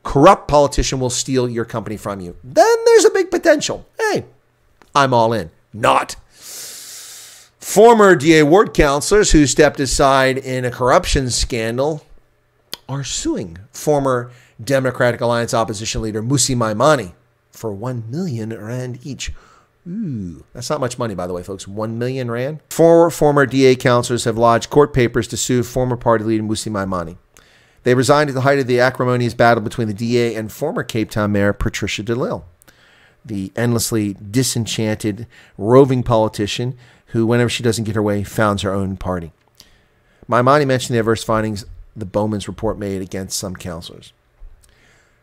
corrupt 0.06 0.48
politician 0.48 1.02
will 1.02 1.10
steal 1.10 1.50
your 1.50 1.66
company 1.66 1.98
from 1.98 2.22
you. 2.22 2.38
Then 2.44 2.78
there's 2.86 3.04
a 3.04 3.10
big 3.10 3.30
potential. 3.30 3.86
Hey, 4.00 4.24
I'm 4.94 5.14
all 5.14 5.34
in. 5.34 5.52
Not. 5.74 6.16
Former 7.60 8.16
DA 8.16 8.44
ward 8.44 8.74
councilors 8.74 9.32
who 9.32 9.48
stepped 9.48 9.80
aside 9.80 10.38
in 10.38 10.64
a 10.64 10.72
corruption 10.72 11.30
scandal 11.32 12.06
are 12.88 13.04
suing 13.04 13.58
former 13.72 14.32
Democratic 14.64 15.20
Alliance 15.20 15.54
opposition 15.54 16.04
leader 16.04 16.22
Musi 16.22 16.56
Maimane 16.56 17.14
for 17.52 17.74
1 17.74 18.10
million 18.10 18.56
rand 18.58 19.00
each. 19.04 19.34
Ooh, 19.88 20.44
that's 20.54 20.70
not 20.70 20.80
much 20.80 21.00
money, 21.00 21.16
by 21.16 21.26
the 21.28 21.34
way, 21.34 21.42
folks. 21.42 21.68
1 21.68 21.98
million 21.98 22.30
rand. 22.30 22.60
Four 22.70 23.10
former 23.10 23.46
DA 23.46 23.76
councilors 23.76 24.24
have 24.26 24.38
lodged 24.38 24.70
court 24.70 24.94
papers 24.94 25.28
to 25.30 25.38
sue 25.38 25.64
former 25.64 25.98
party 25.98 26.24
leader 26.24 26.44
Musi 26.44 26.72
Maimane. 26.72 27.18
They 27.86 27.96
resigned 27.96 28.30
at 28.30 28.34
the 28.34 28.42
height 28.42 28.60
of 28.60 28.68
the 28.68 28.82
acrimonious 28.82 29.34
battle 29.34 29.64
between 29.64 29.88
the 29.88 29.94
DA 29.94 30.36
and 30.36 30.52
former 30.52 30.84
Cape 30.84 31.10
Town 31.10 31.32
Mayor 31.32 31.54
Patricia 31.54 32.04
de 32.04 32.14
Lille 32.14 32.46
the 33.26 33.52
endlessly 33.56 34.16
disenchanted, 34.32 35.26
roving 35.58 36.04
politician 36.04 36.78
who, 37.08 37.26
whenever 37.26 37.50
she 37.50 37.64
doesn't 37.64 37.86
get 37.86 37.96
her 37.96 38.04
way, 38.04 38.24
founds 38.24 38.62
her 38.62 38.72
own 38.72 38.98
party. 38.98 39.32
Maimane 40.30 40.68
mentioned 40.68 40.96
the 40.96 41.00
adverse 41.00 41.24
findings 41.24 41.66
the 41.96 42.06
Bowman's 42.06 42.48
report 42.48 42.78
made 42.78 43.02
against 43.02 43.40
some 43.40 43.56
counselors. 43.56 44.14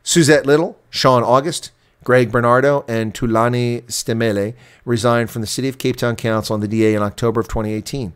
Suzette 0.02 0.46
Little, 0.46 0.78
Sean 0.90 1.22
August, 1.22 1.70
Greg 2.02 2.32
Bernardo, 2.32 2.84
and 2.88 3.14
Tulani 3.14 3.82
Stemele 3.84 4.54
resigned 4.84 5.30
from 5.30 5.42
the 5.42 5.46
City 5.46 5.68
of 5.68 5.78
Cape 5.78 5.96
Town 5.96 6.16
Council 6.16 6.54
and 6.54 6.62
the 6.62 6.68
DA 6.68 6.94
in 6.94 7.02
October 7.02 7.40
of 7.40 7.46
2018. 7.46 8.12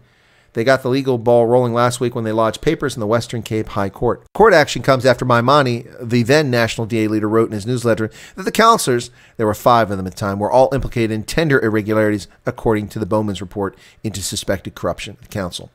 They 0.56 0.64
got 0.64 0.82
the 0.82 0.88
legal 0.88 1.18
ball 1.18 1.44
rolling 1.44 1.74
last 1.74 2.00
week 2.00 2.14
when 2.14 2.24
they 2.24 2.32
lodged 2.32 2.62
papers 2.62 2.96
in 2.96 3.00
the 3.00 3.06
Western 3.06 3.42
Cape 3.42 3.68
High 3.68 3.90
Court. 3.90 4.24
Court 4.32 4.54
action 4.54 4.80
comes 4.80 5.04
after 5.04 5.26
Maimane, 5.26 5.94
the 6.00 6.22
then 6.22 6.50
National 6.50 6.86
DA 6.86 7.08
leader, 7.08 7.28
wrote 7.28 7.50
in 7.50 7.52
his 7.52 7.66
newsletter 7.66 8.10
that 8.36 8.44
the 8.44 8.50
counselors, 8.50 9.10
there 9.36 9.44
were 9.44 9.52
five 9.52 9.90
of 9.90 9.98
them 9.98 10.06
at 10.06 10.14
the 10.14 10.18
time, 10.18 10.38
were 10.38 10.50
all 10.50 10.74
implicated 10.74 11.10
in 11.10 11.24
tender 11.24 11.60
irregularities, 11.60 12.26
according 12.46 12.88
to 12.88 12.98
the 12.98 13.04
Bowman's 13.04 13.42
report 13.42 13.76
into 14.02 14.22
suspected 14.22 14.74
corruption 14.74 15.18
at 15.20 15.28
the 15.28 15.28
council. 15.28 15.70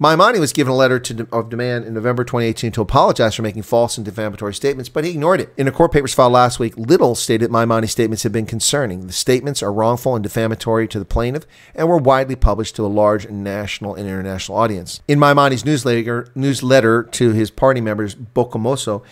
Maimane 0.00 0.40
was 0.40 0.52
given 0.52 0.72
a 0.72 0.76
letter 0.76 1.00
of 1.30 1.48
demand 1.48 1.84
in 1.84 1.94
November 1.94 2.24
2018 2.24 2.72
to 2.72 2.82
apologize 2.82 3.36
for 3.36 3.42
making 3.42 3.62
false 3.62 3.96
and 3.96 4.04
defamatory 4.04 4.52
statements, 4.52 4.88
but 4.88 5.04
he 5.04 5.10
ignored 5.10 5.42
it. 5.42 5.54
In 5.56 5.68
a 5.68 5.72
court 5.72 5.92
papers 5.92 6.12
filed 6.12 6.32
last 6.32 6.58
week, 6.58 6.76
Little 6.76 7.14
stated 7.14 7.52
Maimane's 7.52 7.92
statements 7.92 8.24
had 8.24 8.32
been 8.32 8.46
concerning. 8.46 9.06
The 9.06 9.12
statements 9.12 9.62
are 9.62 9.72
wrongful 9.72 10.16
and 10.16 10.24
defamatory 10.24 10.88
to 10.88 10.98
the 10.98 11.04
plaintiff 11.04 11.46
and 11.72 11.88
were 11.88 11.98
widely 11.98 12.34
published 12.34 12.74
to 12.74 12.84
a 12.84 12.88
large 12.88 13.28
national 13.28 13.94
and 13.94 14.08
international 14.08 14.23
international 14.24 14.58
audience. 14.58 15.00
In 15.08 15.18
Maimane's 15.18 15.64
newsletter, 15.64 16.28
newsletter 16.34 17.02
to 17.02 17.32
his 17.32 17.50
party 17.50 17.80
members, 17.80 18.14
Bokamoso, 18.14 19.02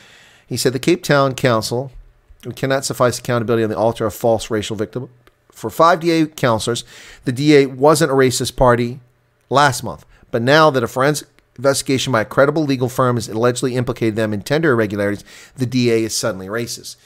he 0.46 0.56
said 0.56 0.72
the 0.72 0.78
Cape 0.78 1.02
Town 1.02 1.34
Council 1.34 1.92
cannot 2.56 2.84
suffice 2.84 3.18
accountability 3.18 3.62
on 3.62 3.70
the 3.70 3.76
altar 3.76 4.06
of 4.06 4.14
false 4.14 4.50
racial 4.50 4.76
victim. 4.76 5.08
For 5.50 5.70
five 5.70 6.00
DA 6.00 6.26
counselors, 6.26 6.84
the 7.24 7.32
DA 7.32 7.66
wasn't 7.66 8.10
a 8.10 8.14
racist 8.14 8.56
party 8.56 9.00
last 9.48 9.84
month, 9.84 10.04
but 10.30 10.42
now 10.42 10.70
that 10.70 10.82
a 10.82 10.88
forensic 10.88 11.28
investigation 11.56 12.12
by 12.12 12.22
a 12.22 12.24
credible 12.24 12.64
legal 12.64 12.88
firm 12.88 13.16
has 13.16 13.28
allegedly 13.28 13.76
implicated 13.76 14.16
them 14.16 14.32
in 14.32 14.42
tender 14.42 14.72
irregularities, 14.72 15.24
the 15.56 15.66
DA 15.66 16.04
is 16.04 16.16
suddenly 16.16 16.48
racist. 16.48 16.96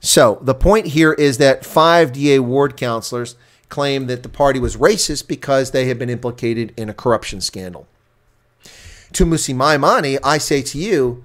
So 0.00 0.38
the 0.42 0.54
point 0.54 0.88
here 0.88 1.14
is 1.14 1.38
that 1.38 1.64
five 1.64 2.12
DA 2.12 2.38
ward 2.38 2.76
counselors 2.76 3.36
claimed 3.68 4.08
that 4.08 4.22
the 4.22 4.28
party 4.28 4.60
was 4.60 4.76
racist 4.76 5.28
because 5.28 5.70
they 5.70 5.86
had 5.86 5.98
been 5.98 6.10
implicated 6.10 6.72
in 6.76 6.88
a 6.88 6.94
corruption 6.94 7.40
scandal. 7.40 7.86
To 9.12 9.24
Musi 9.24 9.54
Maimane, 9.54 10.18
I 10.24 10.38
say 10.38 10.62
to 10.62 10.78
you, 10.78 11.24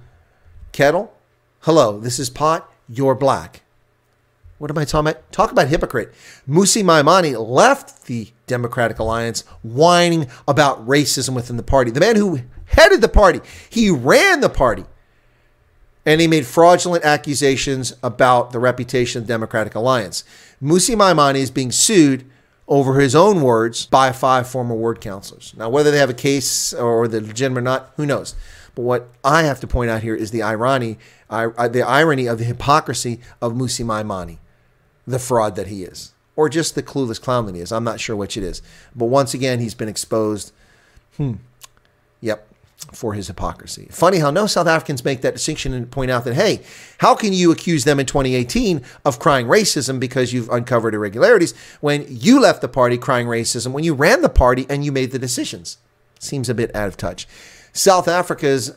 Kettle, 0.72 1.12
hello, 1.60 1.98
this 1.98 2.18
is 2.18 2.30
pot, 2.30 2.70
you're 2.88 3.14
black. 3.14 3.62
What 4.58 4.70
am 4.70 4.78
I 4.78 4.84
talking 4.84 5.10
about? 5.10 5.32
Talk 5.32 5.52
about 5.52 5.68
hypocrite. 5.68 6.12
Musi 6.46 6.84
Maimane 6.84 7.48
left 7.48 8.04
the 8.06 8.28
Democratic 8.46 8.98
Alliance 8.98 9.40
whining 9.62 10.28
about 10.46 10.86
racism 10.86 11.34
within 11.34 11.56
the 11.56 11.62
party. 11.62 11.90
The 11.90 12.00
man 12.00 12.16
who 12.16 12.40
headed 12.66 13.00
the 13.00 13.08
party, 13.08 13.40
he 13.70 13.90
ran 13.90 14.40
the 14.40 14.50
party. 14.50 14.84
And 16.04 16.20
he 16.20 16.28
made 16.28 16.46
fraudulent 16.46 17.04
accusations 17.04 17.94
about 18.02 18.52
the 18.52 18.58
reputation 18.58 19.20
of 19.22 19.26
the 19.26 19.32
Democratic 19.32 19.74
Alliance. 19.74 20.24
Musi 20.62 20.94
Maimane 20.94 21.36
is 21.36 21.50
being 21.50 21.72
sued 21.72 22.29
over 22.70 23.00
his 23.00 23.16
own 23.16 23.42
words 23.42 23.86
by 23.86 24.12
five 24.12 24.48
former 24.48 24.74
ward 24.74 25.00
counselors. 25.00 25.52
Now, 25.56 25.68
whether 25.68 25.90
they 25.90 25.98
have 25.98 26.08
a 26.08 26.14
case 26.14 26.72
or 26.72 27.08
they're 27.08 27.20
legitimate 27.20 27.58
or 27.58 27.62
not, 27.62 27.92
who 27.96 28.06
knows? 28.06 28.36
But 28.76 28.82
what 28.82 29.08
I 29.24 29.42
have 29.42 29.58
to 29.60 29.66
point 29.66 29.90
out 29.90 30.02
here 30.02 30.14
is 30.14 30.30
the 30.30 30.42
irony, 30.42 30.96
the 31.28 31.84
irony 31.86 32.26
of 32.26 32.38
the 32.38 32.44
hypocrisy 32.44 33.20
of 33.42 33.54
Mmusi 33.54 33.84
Maimane, 33.84 34.38
the 35.06 35.18
fraud 35.18 35.56
that 35.56 35.66
he 35.66 35.82
is, 35.82 36.14
or 36.36 36.48
just 36.48 36.76
the 36.76 36.82
clueless 36.82 37.20
clown 37.20 37.46
that 37.46 37.56
he 37.56 37.60
is. 37.60 37.72
I'm 37.72 37.84
not 37.84 37.98
sure 37.98 38.14
which 38.14 38.36
it 38.36 38.44
is. 38.44 38.62
But 38.94 39.06
once 39.06 39.34
again, 39.34 39.58
he's 39.58 39.74
been 39.74 39.88
exposed. 39.88 40.52
Hmm. 41.16 41.34
Yep. 42.20 42.46
For 42.92 43.14
his 43.14 43.28
hypocrisy. 43.28 43.88
Funny 43.90 44.18
how 44.18 44.30
no 44.30 44.46
South 44.46 44.66
Africans 44.66 45.04
make 45.04 45.20
that 45.20 45.34
distinction 45.34 45.72
and 45.72 45.90
point 45.90 46.10
out 46.10 46.24
that, 46.24 46.34
hey, 46.34 46.60
how 46.98 47.14
can 47.14 47.32
you 47.32 47.52
accuse 47.52 47.84
them 47.84 48.00
in 48.00 48.06
2018 48.06 48.82
of 49.04 49.18
crying 49.18 49.46
racism 49.46 50.00
because 50.00 50.32
you've 50.32 50.48
uncovered 50.48 50.94
irregularities 50.94 51.54
when 51.80 52.04
you 52.08 52.40
left 52.40 52.60
the 52.60 52.68
party 52.68 52.98
crying 52.98 53.26
racism 53.26 53.72
when 53.72 53.84
you 53.84 53.94
ran 53.94 54.22
the 54.22 54.28
party 54.28 54.66
and 54.68 54.84
you 54.84 54.92
made 54.92 55.12
the 55.12 55.18
decisions? 55.18 55.78
Seems 56.18 56.48
a 56.48 56.54
bit 56.54 56.74
out 56.74 56.88
of 56.88 56.96
touch. 56.96 57.26
South 57.72 58.08
Africa's 58.08 58.76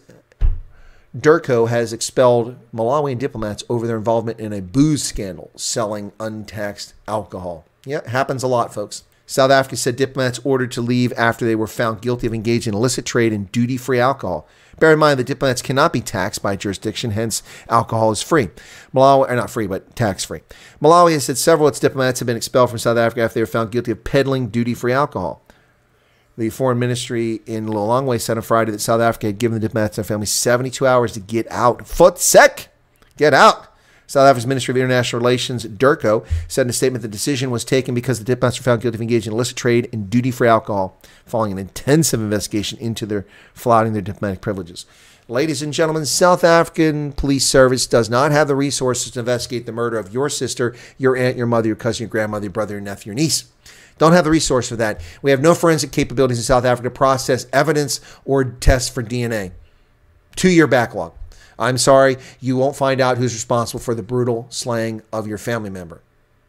Dirco 1.16 1.70
has 1.70 1.94
expelled 1.94 2.58
Malawian 2.74 3.20
diplomats 3.20 3.64
over 3.70 3.86
their 3.86 3.98
involvement 3.98 4.40
in 4.40 4.52
a 4.52 4.62
booze 4.62 5.04
scandal 5.04 5.52
selling 5.56 6.12
untaxed 6.20 6.94
alcohol. 7.08 7.66
Yeah, 7.86 8.08
happens 8.10 8.44
a 8.44 8.48
lot, 8.48 8.74
folks. 8.74 9.04
South 9.34 9.50
Africa 9.50 9.76
said 9.78 9.96
diplomats 9.96 10.40
ordered 10.44 10.72
to 10.74 10.82
leave 10.84 11.12
after 11.14 11.44
they 11.44 11.56
were 11.56 11.66
found 11.66 12.04
guilty 12.04 12.28
of 12.28 12.36
engaging 12.36 12.72
in 12.72 12.78
illicit 12.78 13.04
trade 13.04 13.34
in 13.34 13.46
duty 13.46 13.78
free 13.78 14.00
alcohol. 14.00 14.48
Bear 14.78 14.94
in 14.94 15.00
mind 15.00 15.18
that 15.18 15.26
diplomats 15.26 15.64
cannot 15.64 15.92
be 15.92 16.02
taxed 16.02 16.44
by 16.44 16.56
jurisdiction, 16.56 17.10
hence, 17.10 17.42
alcohol 17.68 18.12
is 18.12 18.22
free. 18.22 18.50
Malawi, 18.94 19.32
or 19.32 19.36
not 19.36 19.50
free, 19.50 19.66
but 19.66 19.96
tax 19.96 20.24
free. 20.24 20.42
Malawi 20.80 21.14
has 21.14 21.24
said 21.24 21.40
several 21.40 21.68
of 21.68 21.72
its 21.72 21.80
diplomats 21.80 22.20
have 22.20 22.28
been 22.28 22.38
expelled 22.38 22.70
from 22.70 22.78
South 22.78 22.96
Africa 22.96 23.24
after 23.24 23.34
they 23.34 23.42
were 23.42 23.48
found 23.48 23.72
guilty 23.72 23.90
of 23.90 24.04
peddling 24.04 24.50
duty 24.50 24.76
free 24.76 24.94
alcohol. 24.94 25.42
The 26.38 26.52
foreign 26.52 26.78
ministry 26.78 27.42
in 27.48 27.66
Lilongwe 27.66 28.22
said 28.22 28.38
on 28.38 28.44
Friday 28.44 28.70
that 28.70 28.82
South 28.82 29.02
Africa 29.02 29.26
had 29.26 29.40
given 29.40 29.60
the 29.60 29.68
diplomats 29.68 29.98
and 29.98 30.06
their 30.06 30.10
families 30.10 30.30
72 30.30 30.86
hours 30.86 31.12
to 31.14 31.20
get 31.20 31.48
out. 31.50 31.88
Foot 31.88 32.20
sec! 32.20 32.70
Get 33.18 33.34
out! 33.34 33.73
South 34.14 34.30
Africa's 34.30 34.46
Ministry 34.46 34.74
of 34.74 34.78
International 34.78 35.20
Relations, 35.20 35.66
Dirco, 35.66 36.24
said 36.48 36.68
in 36.68 36.70
a 36.70 36.74
statement 36.74 37.02
the 37.02 37.08
decision 37.08 37.50
was 37.50 37.66
taken 37.66 37.96
because 37.96 38.20
the 38.20 38.24
diplomats 38.24 38.60
were 38.60 38.64
found 38.64 38.80
guilty 38.80 38.96
of 38.98 39.02
engaging 39.02 39.32
in 39.32 39.36
illicit 39.36 39.58
trade 39.58 39.90
in 39.92 40.06
duty 40.06 40.30
free 40.30 40.48
alcohol, 40.48 41.02
following 41.26 41.52
an 41.52 41.58
intensive 41.58 42.22
investigation 42.22 42.78
into 42.78 43.08
their 43.08 43.26
flouting 43.56 43.94
their 43.94 44.04
diplomatic 44.04 44.40
privileges. 44.40 44.86
Ladies 45.28 45.64
and 45.64 45.74
gentlemen, 45.74 46.06
South 46.06 46.44
African 46.44 47.14
police 47.14 47.48
service 47.48 47.88
does 47.88 48.08
not 48.08 48.32
have 48.32 48.48
the 48.48 48.56
resources 48.56 49.12
to 49.14 49.20
investigate 49.20 49.66
the 49.66 49.72
murder 49.72 49.98
of 49.98 50.14
your 50.14 50.30
sister, 50.30 50.76
your 51.00 51.18
aunt, 51.18 51.36
your 51.36 51.48
mother, 51.48 51.66
your 51.66 51.76
cousin, 51.76 52.04
your 52.04 52.10
grandmother, 52.12 52.46
your 52.46 52.52
brother, 52.52 52.76
your 52.76 52.82
nephew, 52.82 53.10
your 53.10 53.16
niece. 53.16 53.46
Don't 53.98 54.14
have 54.14 54.26
the 54.26 54.30
resource 54.30 54.70
for 54.70 54.76
that. 54.76 55.02
We 55.24 55.32
have 55.32 55.42
no 55.42 55.56
forensic 55.56 55.92
capabilities 55.92 56.38
in 56.38 56.44
South 56.44 56.66
Africa 56.66 56.90
to 56.90 56.94
process 56.94 57.48
evidence 57.52 58.00
or 58.26 58.44
test 58.44 58.94
for 58.94 59.02
DNA. 59.02 59.54
Two 60.36 60.50
year 60.50 60.68
backlog. 60.68 61.14
I'm 61.58 61.78
sorry, 61.78 62.18
you 62.40 62.58
won't 62.58 62.76
find 62.76 63.00
out 63.02 63.18
who's 63.18 63.34
responsible 63.34 63.80
for 63.80 63.96
the 63.96 64.04
brutal 64.04 64.48
slaying 64.50 65.02
of 65.12 65.28
your 65.28 65.38
family 65.38 65.70
member. 65.70 66.02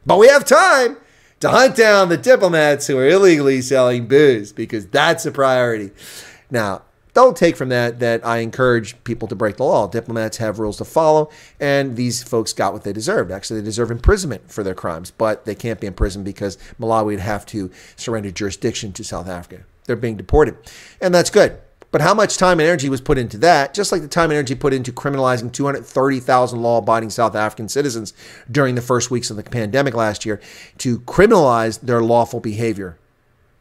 But 0.07 0.19
we 0.19 0.29
have 0.29 0.45
time 0.45 0.97
to 1.41 1.51
hunt 1.51 1.77
down 1.77 2.09
the 2.09 2.17
diplomats 2.17 2.87
who 2.87 2.99
are 2.99 3.09
illegally 3.09 3.61
selling 3.61 4.07
booze 4.07 4.53
because 4.53 4.87
that's 4.87 5.27
a 5.27 5.33
priority. 5.33 5.91
Now, 6.51 6.83
don't 7.15 7.37
take 7.37 7.57
from 7.57 7.69
that 7.69 8.01
that 8.01 8.27
I 8.27 8.39
encourage 8.39 9.03
people 9.05 9.29
to 9.29 9.37
break 9.37 9.57
the 9.57 9.65
law. 9.65 9.87
Diplomats 9.87 10.39
have 10.39 10.59
rules 10.59 10.79
to 10.79 10.85
follow, 10.85 11.31
and 11.61 11.97
these 11.97 12.25
folks 12.25 12.53
got 12.53 12.73
what 12.73 12.83
they 12.83 12.93
deserved. 12.93 13.31
Actually, 13.31 13.61
they 13.61 13.67
deserve 13.67 13.93
imprisonment 13.93 14.51
for 14.51 14.65
their 14.65 14.75
crimes, 14.75 15.13
but 15.13 15.45
they 15.45 15.55
can't 15.55 15.81
be 15.81 15.87
imprisoned 15.87 16.25
because 16.25 16.59
Malawi 16.81 17.05
would 17.07 17.21
have 17.21 17.47
to 17.47 17.71
surrender 17.95 18.33
jurisdiction 18.33 18.93
to 18.95 19.05
South 19.05 19.29
Africa. 19.29 19.63
They're 19.85 19.97
being 19.97 20.17
deported, 20.17 20.57
and 21.01 21.15
that's 21.15 21.31
good. 21.31 21.61
But 21.95 22.01
how 22.01 22.13
much 22.13 22.39
time 22.39 22.59
and 22.59 22.67
energy 22.67 22.89
was 22.89 23.01
put 23.01 23.19
into 23.19 23.39
that, 23.39 23.73
just 23.73 23.93
like 23.93 24.03
the 24.03 24.09
time 24.09 24.31
and 24.31 24.33
energy 24.33 24.57
put 24.57 24.75
into 24.75 24.93
criminalizing 24.93 25.53
230,000 25.53 26.61
law 26.61 26.79
abiding 26.79 27.11
South 27.11 27.37
African 27.37 27.69
citizens 27.69 28.13
during 28.51 28.75
the 28.75 28.83
first 28.83 29.13
weeks 29.13 29.31
of 29.31 29.37
the 29.37 29.45
pandemic 29.45 29.95
last 29.95 30.27
year 30.27 30.41
to 30.79 30.99
criminalize 30.99 31.81
their 31.81 32.03
lawful 32.03 32.41
behavior 32.41 32.99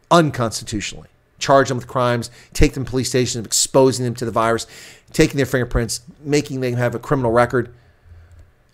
unconstitutionally 0.09 1.09
charge 1.37 1.67
them 1.67 1.77
with 1.77 1.87
crimes, 1.87 2.31
take 2.53 2.73
them 2.73 2.85
to 2.85 2.89
police 2.89 3.09
stations, 3.09 3.45
exposing 3.45 4.03
them 4.03 4.15
to 4.15 4.25
the 4.25 4.31
virus, 4.31 4.65
taking 5.11 5.37
their 5.37 5.45
fingerprints, 5.45 6.01
making 6.19 6.59
them 6.59 6.73
have 6.73 6.95
a 6.95 6.99
criminal 6.99 7.31
record. 7.31 7.71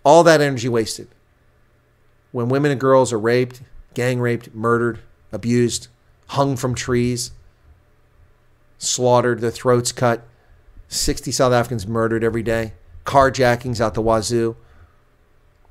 All 0.04 0.22
that 0.22 0.40
energy 0.40 0.70
wasted. 0.70 1.08
When 2.32 2.48
women 2.48 2.70
and 2.70 2.80
girls 2.80 3.12
are 3.12 3.18
raped, 3.18 3.60
gang 3.92 4.20
raped, 4.20 4.54
murdered, 4.54 5.00
abused, 5.32 5.88
hung 6.28 6.56
from 6.56 6.74
trees, 6.74 7.32
slaughtered, 8.80 9.40
their 9.40 9.50
throats 9.50 9.92
cut, 9.92 10.26
60 10.88 11.30
South 11.30 11.52
Africans 11.52 11.86
murdered 11.86 12.24
every 12.24 12.42
day, 12.42 12.72
carjackings 13.04 13.80
out 13.80 13.94
the 13.94 14.02
wazoo. 14.02 14.56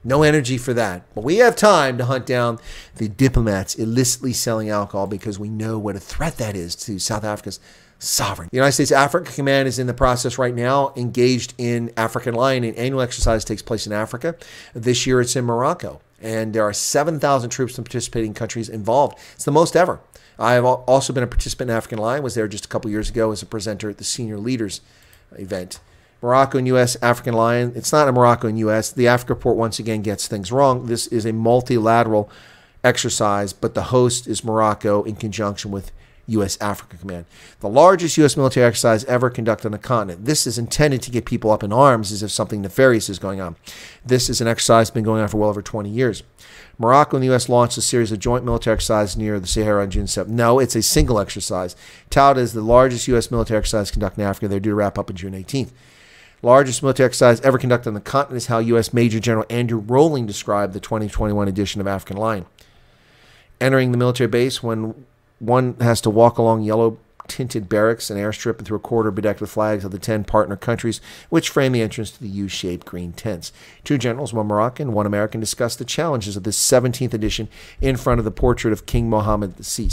No 0.01 0.23
energy 0.23 0.57
for 0.57 0.73
that. 0.75 1.03
But 1.13 1.25
we 1.25 1.37
have 1.37 1.57
time 1.57 1.97
to 1.97 2.05
hunt 2.05 2.25
down 2.25 2.59
the 2.95 3.09
diplomats 3.09 3.75
illicitly 3.75 4.31
selling 4.31 4.69
alcohol 4.69 5.07
because 5.07 5.37
we 5.37 5.49
know 5.49 5.77
what 5.77 5.97
a 5.97 5.99
threat 5.99 6.37
that 6.37 6.55
is 6.55 6.73
to 6.75 6.99
South 6.99 7.25
Africa's 7.25 7.59
sovereignty. 7.97 8.51
The 8.51 8.57
United 8.57 8.71
States 8.71 8.93
Africa 8.93 9.29
Command 9.33 9.67
is 9.67 9.77
in 9.77 9.87
the 9.87 9.93
process 9.93 10.37
right 10.37 10.55
now, 10.55 10.93
engaged 10.95 11.53
in 11.57 11.91
African 11.97 12.33
Lion. 12.33 12.63
An 12.63 12.75
annual 12.75 13.01
exercise 13.01 13.43
takes 13.43 13.61
place 13.61 13.85
in 13.85 13.91
Africa. 13.91 14.35
This 14.73 15.05
year 15.05 15.19
it's 15.19 15.35
in 15.35 15.43
Morocco. 15.43 15.99
And 16.21 16.53
there 16.53 16.63
are 16.63 16.73
7,000 16.73 17.49
troops 17.49 17.75
from 17.75 17.83
participating 17.83 18.33
countries 18.33 18.69
involved. 18.69 19.17
It's 19.35 19.45
the 19.45 19.51
most 19.51 19.75
ever. 19.75 19.99
I 20.39 20.53
have 20.53 20.63
also 20.63 21.11
been 21.11 21.23
a 21.23 21.27
participant 21.27 21.69
in 21.69 21.75
African 21.75 21.99
Lion, 21.99 22.23
was 22.23 22.33
there 22.33 22.47
just 22.47 22.65
a 22.65 22.69
couple 22.69 22.89
years 22.89 23.09
ago 23.09 23.31
as 23.31 23.41
a 23.41 23.45
presenter 23.45 23.89
at 23.89 23.97
the 23.97 24.05
Senior 24.05 24.37
Leaders 24.37 24.79
event. 25.37 25.81
Morocco 26.21 26.57
and 26.57 26.67
U.S. 26.67 26.97
African 27.01 27.33
Lion. 27.33 27.73
It's 27.75 27.91
not 27.91 28.07
a 28.07 28.11
Morocco 28.11 28.47
and 28.47 28.57
U.S. 28.59 28.91
The 28.91 29.07
Africa 29.07 29.33
report 29.33 29.57
once 29.57 29.79
again 29.79 30.01
gets 30.01 30.27
things 30.27 30.51
wrong. 30.51 30.85
This 30.85 31.07
is 31.07 31.25
a 31.25 31.33
multilateral 31.33 32.29
exercise, 32.83 33.51
but 33.53 33.73
the 33.73 33.83
host 33.83 34.27
is 34.27 34.43
Morocco 34.43 35.03
in 35.03 35.15
conjunction 35.15 35.71
with 35.71 35.91
U.S. 36.29 36.57
Africa 36.61 36.97
Command. 36.97 37.25
The 37.59 37.69
largest 37.69 38.17
U.S. 38.17 38.37
military 38.37 38.65
exercise 38.65 39.03
ever 39.05 39.29
conducted 39.29 39.67
on 39.67 39.71
the 39.71 39.77
continent. 39.77 40.25
This 40.25 40.47
is 40.47 40.57
intended 40.57 41.01
to 41.03 41.11
get 41.11 41.25
people 41.25 41.51
up 41.51 41.63
in 41.63 41.73
arms 41.73 42.11
as 42.11 42.23
if 42.23 42.31
something 42.31 42.61
nefarious 42.61 43.09
is 43.09 43.19
going 43.19 43.41
on. 43.41 43.55
This 44.05 44.29
is 44.29 44.41
an 44.41 44.47
exercise 44.47 44.87
that's 44.87 44.93
been 44.93 45.03
going 45.03 45.21
on 45.21 45.27
for 45.27 45.37
well 45.37 45.49
over 45.49 45.61
20 45.61 45.89
years. 45.89 46.23
Morocco 46.77 47.17
and 47.17 47.23
the 47.23 47.27
U.S. 47.27 47.49
launched 47.49 47.77
a 47.77 47.81
series 47.81 48.11
of 48.11 48.19
joint 48.19 48.45
military 48.45 48.73
exercises 48.73 49.17
near 49.17 49.39
the 49.39 49.47
Sahara 49.47 49.83
on 49.83 49.89
June 49.89 50.05
7th. 50.05 50.27
No, 50.27 50.59
it's 50.59 50.75
a 50.75 50.81
single 50.81 51.19
exercise. 51.19 51.75
Touted 52.09 52.43
as 52.43 52.53
the 52.53 52.61
largest 52.61 53.07
U.S. 53.09 53.29
military 53.31 53.57
exercise 53.57 53.91
conducted 53.91 54.21
in 54.21 54.27
Africa. 54.27 54.47
They're 54.47 54.59
due 54.59 54.71
to 54.71 54.75
wrap 54.75 54.97
up 54.97 55.09
on 55.09 55.15
June 55.15 55.33
18th 55.33 55.71
largest 56.41 56.81
military 56.81 57.05
exercise 57.05 57.41
ever 57.41 57.57
conducted 57.57 57.89
on 57.89 57.93
the 57.93 58.01
continent 58.01 58.37
is 58.37 58.47
how 58.47 58.59
U.S. 58.59 58.93
Major 58.93 59.19
General 59.19 59.45
Andrew 59.49 59.81
Rohling 59.81 60.25
described 60.25 60.73
the 60.73 60.79
2021 60.79 61.47
edition 61.47 61.81
of 61.81 61.87
African 61.87 62.17
Lion. 62.17 62.45
Entering 63.59 63.91
the 63.91 63.97
military 63.97 64.27
base 64.27 64.63
when 64.63 65.05
one 65.39 65.75
has 65.79 66.01
to 66.01 66.09
walk 66.09 66.37
along 66.37 66.61
yellow 66.61 66.97
tinted 67.29 67.69
barracks 67.69 68.09
and 68.09 68.19
airstrip 68.19 68.57
and 68.57 68.67
through 68.67 68.77
a 68.77 68.81
corridor 68.81 69.11
bedecked 69.11 69.39
with 69.39 69.51
flags 69.51 69.85
of 69.85 69.91
the 69.91 69.99
10 69.99 70.23
partner 70.25 70.57
countries, 70.57 70.99
which 71.29 71.49
frame 71.49 71.71
the 71.71 71.81
entrance 71.81 72.11
to 72.11 72.19
the 72.21 72.27
U 72.27 72.47
shaped 72.47 72.85
green 72.85 73.13
tents. 73.13 73.53
Two 73.83 73.97
generals, 73.97 74.33
one 74.33 74.47
Moroccan, 74.47 74.93
one 74.93 75.05
American, 75.05 75.39
discussed 75.39 75.79
the 75.79 75.85
challenges 75.85 76.35
of 76.35 76.43
this 76.43 76.57
17th 76.57 77.13
edition 77.13 77.47
in 77.79 77.95
front 77.95 78.19
of 78.19 78.25
the 78.25 78.31
portrait 78.31 78.73
of 78.73 78.85
King 78.85 79.09
Mohammed 79.09 79.55
VI. 79.57 79.89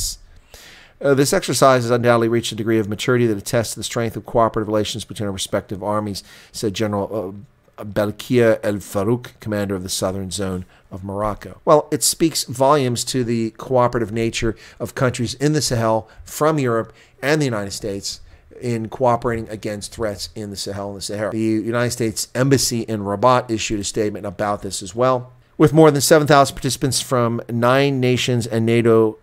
Uh, 0.99 1.13
this 1.13 1.35
exercise 1.35 1.83
has 1.83 1.91
undoubtedly 1.91 2.29
reached 2.29 2.53
a 2.53 2.57
degree 2.57 2.79
of 2.79 2.89
maturity 2.89 3.27
that 3.27 3.37
attests 3.37 3.75
to 3.75 3.81
the 3.81 3.85
strength 3.85 4.17
of 4.17 4.25
cooperative 4.25 4.67
relations 4.67 5.05
between 5.05 5.27
our 5.27 5.33
respective 5.33 5.83
armies, 5.83 6.25
said 6.53 6.73
General 6.73 7.35
uh, 7.37 7.56
Belkhir 7.79 8.59
El 8.63 8.75
Farouk, 8.75 9.39
commander 9.41 9.75
of 9.75 9.83
the 9.83 9.89
southern 9.89 10.31
zone 10.31 10.65
of 10.91 11.05
Morocco. 11.05 11.61
Well, 11.65 11.89
it 11.91 12.03
speaks 12.03 12.45
volumes 12.45 13.05
to 13.05 13.25
the 13.25 13.51
cooperative 13.53 14.13
nature 14.13 14.57
of 14.81 14.95
countries 14.95 15.35
in 15.35 15.53
the 15.53 15.63
Sahel 15.63 16.09
from 16.25 16.59
Europe 16.59 16.93
and 17.23 17.41
the 17.41 17.45
United 17.47 17.73
States 17.73 18.21
in 18.61 18.89
cooperating 18.89 19.49
against 19.49 19.93
threats 19.93 20.31
in 20.35 20.51
the 20.51 20.57
Sahel 20.57 20.89
and 20.89 20.99
the 20.99 21.03
Sahara. 21.03 21.31
The 21.31 21.39
United 21.39 21.91
States 21.91 22.29
Embassy 22.35 22.83
in 22.83 23.03
Rabat 23.03 23.51
issued 23.51 23.81
a 23.81 23.85
statement 23.85 24.27
about 24.27 24.63
this 24.63 24.83
as 24.83 24.95
well. 24.95 25.33
With 25.59 25.73
more 25.73 25.91
than 25.91 26.01
7,000 26.01 26.55
participants 26.55 27.01
from 27.01 27.41
nine 27.51 28.01
nations 28.01 28.47
and 28.47 28.67
NATO 28.67 29.19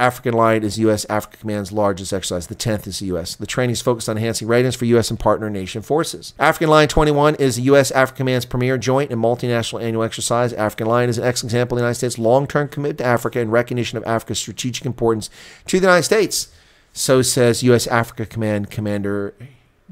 African 0.00 0.34
Lion 0.34 0.64
is 0.64 0.78
U.S. 0.78 1.06
Africa 1.10 1.36
Command's 1.36 1.72
largest 1.72 2.12
exercise. 2.12 2.46
The 2.46 2.54
10th 2.54 2.86
is 2.86 2.98
the 3.00 3.06
U.S. 3.06 3.36
The 3.36 3.46
training 3.46 3.74
is 3.74 3.82
focused 3.82 4.08
on 4.08 4.16
enhancing 4.16 4.48
readiness 4.48 4.74
for 4.74 4.86
U.S. 4.86 5.10
and 5.10 5.20
partner 5.20 5.50
nation 5.50 5.82
forces. 5.82 6.32
African 6.38 6.70
Lion 6.70 6.88
21 6.88 7.34
is 7.36 7.56
the 7.56 7.62
U.S. 7.62 7.90
Africa 7.90 8.18
Command's 8.18 8.46
premier 8.46 8.78
joint 8.78 9.10
and 9.10 9.22
multinational 9.22 9.82
annual 9.82 10.02
exercise. 10.02 10.52
African 10.54 10.86
Lion 10.86 11.10
is 11.10 11.18
an 11.18 11.24
excellent 11.24 11.52
example 11.52 11.76
of 11.76 11.80
the 11.80 11.82
United 11.82 11.98
States' 11.98 12.18
long-term 12.18 12.68
commitment 12.68 12.98
to 12.98 13.04
Africa 13.04 13.40
and 13.40 13.52
recognition 13.52 13.98
of 13.98 14.04
Africa's 14.04 14.38
strategic 14.38 14.86
importance 14.86 15.28
to 15.66 15.78
the 15.78 15.86
United 15.86 16.04
States. 16.04 16.48
So 16.92 17.22
says 17.22 17.62
U.S. 17.62 17.86
Africa 17.86 18.26
Command 18.26 18.70
Commander 18.70 19.34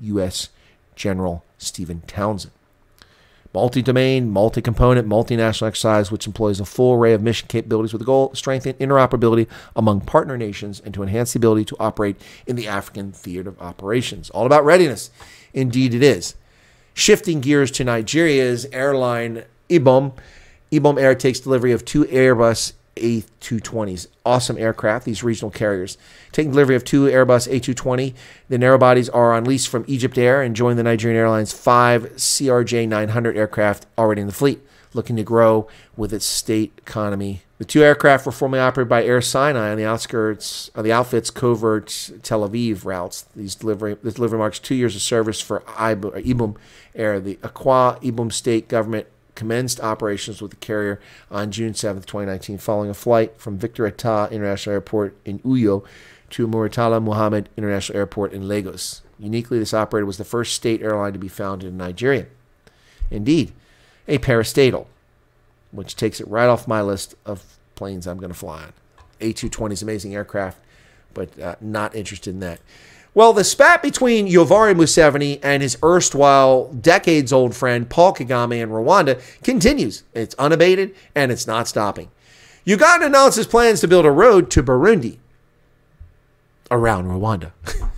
U.S. 0.00 0.48
General 0.96 1.44
Stephen 1.58 2.02
Townsend 2.06 2.52
multi-domain, 3.54 4.30
multi-component, 4.30 5.08
multinational 5.08 5.66
exercise, 5.66 6.10
which 6.10 6.26
employs 6.26 6.60
a 6.60 6.64
full 6.64 6.94
array 6.94 7.12
of 7.14 7.22
mission 7.22 7.48
capabilities 7.48 7.92
with 7.92 8.00
the 8.00 8.06
goal 8.06 8.30
of 8.30 8.38
strengthening 8.38 8.76
interoperability 8.76 9.48
among 9.74 10.02
partner 10.02 10.36
nations 10.36 10.80
and 10.84 10.92
to 10.94 11.02
enhance 11.02 11.32
the 11.32 11.38
ability 11.38 11.64
to 11.64 11.76
operate 11.80 12.16
in 12.46 12.56
the 12.56 12.68
African 12.68 13.12
theater 13.12 13.48
of 13.50 13.60
operations. 13.60 14.30
All 14.30 14.46
about 14.46 14.64
readiness. 14.64 15.10
Indeed, 15.54 15.94
it 15.94 16.02
is. 16.02 16.34
Shifting 16.94 17.40
gears 17.40 17.70
to 17.72 17.84
Nigeria's 17.84 18.66
airline 18.72 19.44
Ibom. 19.70 20.12
Ibom 20.70 21.00
Air 21.00 21.14
takes 21.14 21.40
delivery 21.40 21.72
of 21.72 21.84
two 21.84 22.04
Airbus 22.04 22.72
A220s. 22.98 24.08
Awesome 24.24 24.58
aircraft, 24.58 25.04
these 25.04 25.22
regional 25.22 25.50
carriers. 25.50 25.98
Taking 26.32 26.50
delivery 26.50 26.76
of 26.76 26.84
two 26.84 27.04
Airbus 27.04 27.48
A220. 27.48 28.14
The 28.48 28.58
narrow 28.58 28.78
bodies 28.78 29.08
are 29.08 29.32
on 29.32 29.44
lease 29.44 29.66
from 29.66 29.84
Egypt 29.86 30.18
Air 30.18 30.42
and 30.42 30.56
join 30.56 30.76
the 30.76 30.82
Nigerian 30.82 31.18
Airlines 31.18 31.52
five 31.52 32.04
CRJ 32.16 32.88
900 32.88 33.36
aircraft 33.36 33.86
already 33.96 34.20
in 34.20 34.26
the 34.26 34.32
fleet, 34.32 34.60
looking 34.94 35.16
to 35.16 35.22
grow 35.22 35.68
with 35.96 36.12
its 36.12 36.26
state 36.26 36.72
economy. 36.78 37.42
The 37.58 37.64
two 37.64 37.82
aircraft 37.82 38.24
were 38.24 38.32
formerly 38.32 38.60
operated 38.60 38.88
by 38.88 39.04
Air 39.04 39.20
Sinai 39.20 39.72
on 39.72 39.76
the 39.76 39.84
outskirts 39.84 40.70
of 40.76 40.84
the 40.84 40.92
outfit's 40.92 41.30
covert 41.30 42.12
Tel 42.22 42.48
Aviv 42.48 42.84
routes. 42.84 43.22
These 43.34 43.56
delivery, 43.56 43.96
this 44.00 44.14
delivery 44.14 44.38
marks 44.38 44.60
two 44.60 44.76
years 44.76 44.94
of 44.94 45.02
service 45.02 45.40
for 45.40 45.60
Ibom 45.60 46.56
Air. 46.94 47.18
The 47.18 47.34
Akwa 47.36 48.00
Ibom 48.00 48.32
state 48.32 48.68
government 48.68 49.08
commenced 49.38 49.78
operations 49.78 50.42
with 50.42 50.50
the 50.50 50.56
carrier 50.56 51.00
on 51.30 51.52
June 51.52 51.72
7, 51.72 52.02
2019, 52.02 52.58
following 52.58 52.90
a 52.90 52.94
flight 52.94 53.40
from 53.40 53.56
Victor 53.56 53.88
Attah 53.88 54.28
International 54.32 54.74
Airport 54.74 55.16
in 55.24 55.38
Uyo 55.40 55.84
to 56.30 56.48
Murtala 56.48 57.00
Muhammad 57.00 57.48
International 57.56 57.98
Airport 57.98 58.32
in 58.32 58.48
Lagos. 58.48 59.02
Uniquely, 59.16 59.60
this 59.60 59.72
operator 59.72 60.04
was 60.04 60.18
the 60.18 60.24
first 60.24 60.54
state 60.54 60.82
airline 60.82 61.12
to 61.12 61.20
be 61.20 61.28
founded 61.28 61.68
in 61.68 61.76
Nigeria. 61.76 62.26
Indeed, 63.12 63.52
a 64.08 64.18
parastatal, 64.18 64.86
which 65.70 65.94
takes 65.94 66.20
it 66.20 66.26
right 66.26 66.48
off 66.48 66.66
my 66.66 66.82
list 66.82 67.14
of 67.24 67.58
planes 67.76 68.08
I'm 68.08 68.18
going 68.18 68.32
to 68.32 68.38
fly 68.38 68.64
on. 68.64 68.72
A220 69.20 69.72
is 69.72 69.82
amazing 69.82 70.16
aircraft, 70.16 70.58
but 71.14 71.38
uh, 71.38 71.54
not 71.60 71.94
interested 71.94 72.30
in 72.30 72.40
that. 72.40 72.58
Well, 73.14 73.32
the 73.32 73.44
spat 73.44 73.82
between 73.82 74.28
Yoweri 74.28 74.74
Museveni 74.74 75.40
and 75.42 75.62
his 75.62 75.76
erstwhile 75.82 76.72
decades 76.72 77.32
old 77.32 77.54
friend 77.56 77.88
Paul 77.88 78.14
Kagame 78.14 78.62
in 78.62 78.68
Rwanda 78.68 79.20
continues. 79.42 80.04
It's 80.14 80.34
unabated 80.36 80.94
and 81.14 81.32
it's 81.32 81.46
not 81.46 81.66
stopping. 81.66 82.10
Uganda 82.64 83.06
announces 83.06 83.46
plans 83.46 83.80
to 83.80 83.88
build 83.88 84.04
a 84.04 84.10
road 84.10 84.50
to 84.50 84.62
Burundi 84.62 85.18
around 86.70 87.06
Rwanda. 87.06 87.52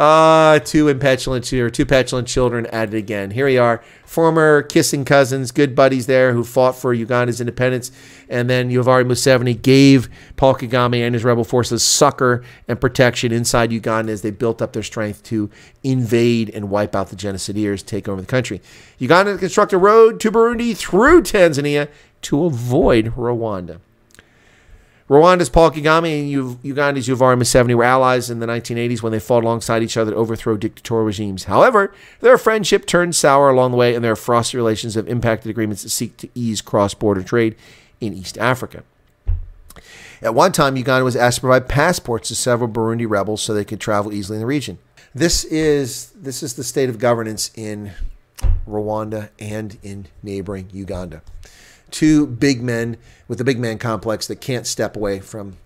Ah, 0.00 0.60
two 0.64 0.86
impetulant 0.86 1.52
or 1.54 1.68
two 1.70 1.84
petulant 1.84 2.28
children 2.28 2.66
at 2.66 2.94
it 2.94 2.96
again. 2.96 3.32
Here 3.32 3.46
we 3.46 3.58
are, 3.58 3.82
former 4.04 4.62
kissing 4.62 5.04
cousins, 5.04 5.50
good 5.50 5.74
buddies 5.74 6.06
there 6.06 6.34
who 6.34 6.44
fought 6.44 6.76
for 6.76 6.94
Uganda's 6.94 7.40
independence, 7.40 7.90
and 8.28 8.48
then 8.48 8.70
Yoweri 8.70 9.04
Museveni 9.04 9.60
gave 9.60 10.08
Paul 10.36 10.54
Kagame 10.54 11.04
and 11.04 11.16
his 11.16 11.24
rebel 11.24 11.42
forces 11.42 11.82
succor 11.82 12.44
and 12.68 12.80
protection 12.80 13.32
inside 13.32 13.72
Uganda 13.72 14.12
as 14.12 14.22
they 14.22 14.30
built 14.30 14.62
up 14.62 14.72
their 14.72 14.84
strength 14.84 15.24
to 15.24 15.50
invade 15.82 16.48
and 16.50 16.70
wipe 16.70 16.94
out 16.94 17.08
the 17.08 17.16
genocideers, 17.16 17.84
take 17.84 18.06
over 18.06 18.20
the 18.20 18.26
country. 18.28 18.62
Uganda 18.98 19.36
constructed 19.36 19.74
a 19.74 19.80
road 19.80 20.20
to 20.20 20.30
Burundi 20.30 20.76
through 20.76 21.22
Tanzania 21.22 21.88
to 22.22 22.44
avoid 22.44 23.16
Rwanda. 23.16 23.80
Rwanda's 25.08 25.48
Paul 25.48 25.70
Kagame 25.70 26.20
and 26.20 26.58
Uganda's 26.62 27.08
Yoweri 27.08 27.38
Museveni 27.38 27.74
were 27.74 27.84
allies 27.84 28.28
in 28.28 28.40
the 28.40 28.46
1980s 28.46 29.02
when 29.02 29.10
they 29.10 29.18
fought 29.18 29.42
alongside 29.42 29.82
each 29.82 29.96
other 29.96 30.10
to 30.10 30.16
overthrow 30.16 30.58
dictatorial 30.58 31.06
regimes. 31.06 31.44
However, 31.44 31.94
their 32.20 32.36
friendship 32.36 32.84
turned 32.84 33.16
sour 33.16 33.48
along 33.48 33.70
the 33.70 33.78
way, 33.78 33.94
and 33.94 34.04
their 34.04 34.16
frosty 34.16 34.58
relations 34.58 34.96
have 34.96 35.08
impacted 35.08 35.48
agreements 35.48 35.82
that 35.82 35.88
seek 35.88 36.18
to 36.18 36.28
ease 36.34 36.60
cross-border 36.60 37.22
trade 37.22 37.56
in 38.02 38.12
East 38.12 38.36
Africa. 38.36 38.84
At 40.20 40.34
one 40.34 40.52
time, 40.52 40.76
Uganda 40.76 41.04
was 41.04 41.16
asked 41.16 41.36
to 41.36 41.40
provide 41.42 41.68
passports 41.68 42.28
to 42.28 42.34
several 42.34 42.68
Burundi 42.68 43.08
rebels 43.08 43.40
so 43.40 43.54
they 43.54 43.64
could 43.64 43.80
travel 43.80 44.12
easily 44.12 44.36
in 44.36 44.40
the 44.40 44.46
region. 44.46 44.78
This 45.14 45.44
is 45.44 46.10
this 46.10 46.42
is 46.42 46.54
the 46.54 46.64
state 46.64 46.90
of 46.90 46.98
governance 46.98 47.50
in 47.54 47.92
Rwanda 48.68 49.30
and 49.38 49.78
in 49.82 50.06
neighboring 50.22 50.68
Uganda 50.70 51.22
two 51.90 52.26
big 52.26 52.62
men 52.62 52.96
with 53.28 53.38
the 53.38 53.44
big 53.44 53.58
man 53.58 53.78
complex 53.78 54.26
that 54.26 54.40
can't 54.40 54.66
step 54.66 54.96
away 54.96 55.20
from 55.20 55.56